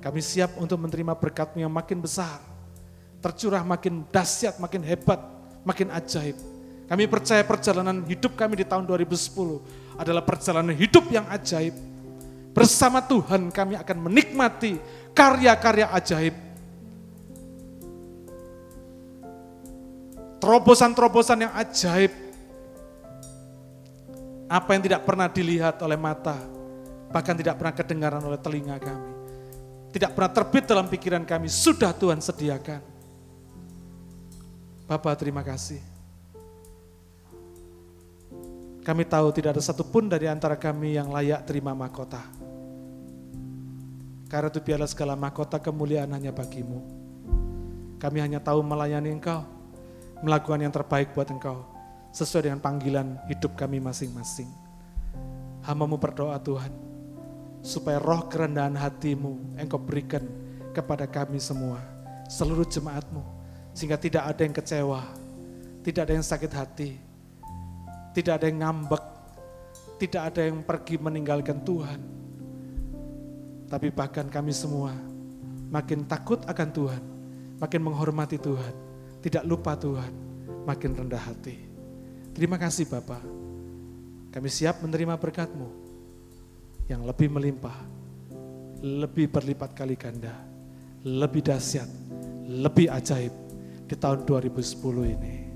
[0.00, 2.40] Kami siap untuk menerima berkatmu yang makin besar.
[3.20, 5.20] Tercurah makin dahsyat, makin hebat,
[5.60, 6.40] makin ajaib.
[6.88, 11.76] Kami percaya perjalanan hidup kami di tahun 2010 adalah perjalanan hidup yang ajaib.
[12.56, 14.80] Bersama Tuhan kami akan menikmati
[15.12, 16.34] karya-karya ajaib.
[20.40, 22.10] Terobosan-terobosan yang ajaib.
[24.50, 26.34] Apa yang tidak pernah dilihat oleh mata,
[27.12, 29.19] bahkan tidak pernah kedengaran oleh telinga kami
[29.90, 32.82] tidak pernah terbit dalam pikiran kami, sudah Tuhan sediakan.
[34.86, 35.82] Bapak terima kasih.
[38.80, 42.22] Kami tahu tidak ada satupun dari antara kami yang layak terima mahkota.
[44.30, 46.82] Karena itu biarlah segala mahkota kemuliaan hanya bagimu.
[47.98, 49.44] Kami hanya tahu melayani engkau,
[50.22, 51.66] melakukan yang terbaik buat engkau,
[52.14, 54.48] sesuai dengan panggilan hidup kami masing-masing.
[55.66, 56.72] Hamamu berdoa Tuhan,
[57.60, 60.24] supaya roh kerendahan hatimu engkau berikan
[60.72, 61.80] kepada kami semua,
[62.28, 63.20] seluruh jemaatmu,
[63.76, 65.00] sehingga tidak ada yang kecewa,
[65.84, 66.90] tidak ada yang sakit hati,
[68.16, 69.04] tidak ada yang ngambek,
[70.00, 72.00] tidak ada yang pergi meninggalkan Tuhan.
[73.70, 74.90] Tapi bahkan kami semua
[75.70, 77.02] makin takut akan Tuhan,
[77.62, 78.74] makin menghormati Tuhan,
[79.22, 80.10] tidak lupa Tuhan,
[80.66, 81.70] makin rendah hati.
[82.34, 83.22] Terima kasih Bapak,
[84.34, 85.79] kami siap menerima berkat-Mu
[86.90, 87.78] yang lebih melimpah,
[88.82, 90.50] lebih berlipat kali ganda.
[91.00, 91.88] lebih dahsyat,
[92.44, 93.32] lebih ajaib
[93.88, 95.48] di tahun 2010 ini.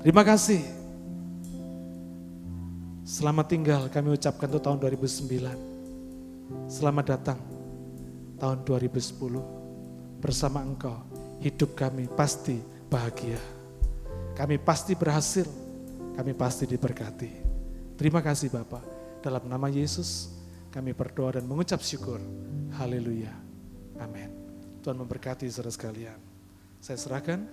[0.00, 0.64] Terima kasih.
[3.04, 6.72] Selamat tinggal kami ucapkan untuk tahun 2009.
[6.72, 7.36] Selamat datang
[8.40, 11.04] tahun 2010 bersama engkau.
[11.44, 12.56] Hidup kami pasti
[12.88, 13.36] bahagia.
[14.32, 15.44] Kami pasti berhasil,
[16.16, 17.30] kami pasti diberkati.
[18.00, 18.80] Terima kasih Bapak.
[19.20, 20.41] Dalam nama Yesus
[20.72, 22.16] kami berdoa dan mengucap syukur.
[22.80, 23.36] Haleluya.
[24.00, 24.32] Amin.
[24.80, 26.16] Tuhan memberkati saudara sekalian.
[26.80, 27.44] Saya serahkan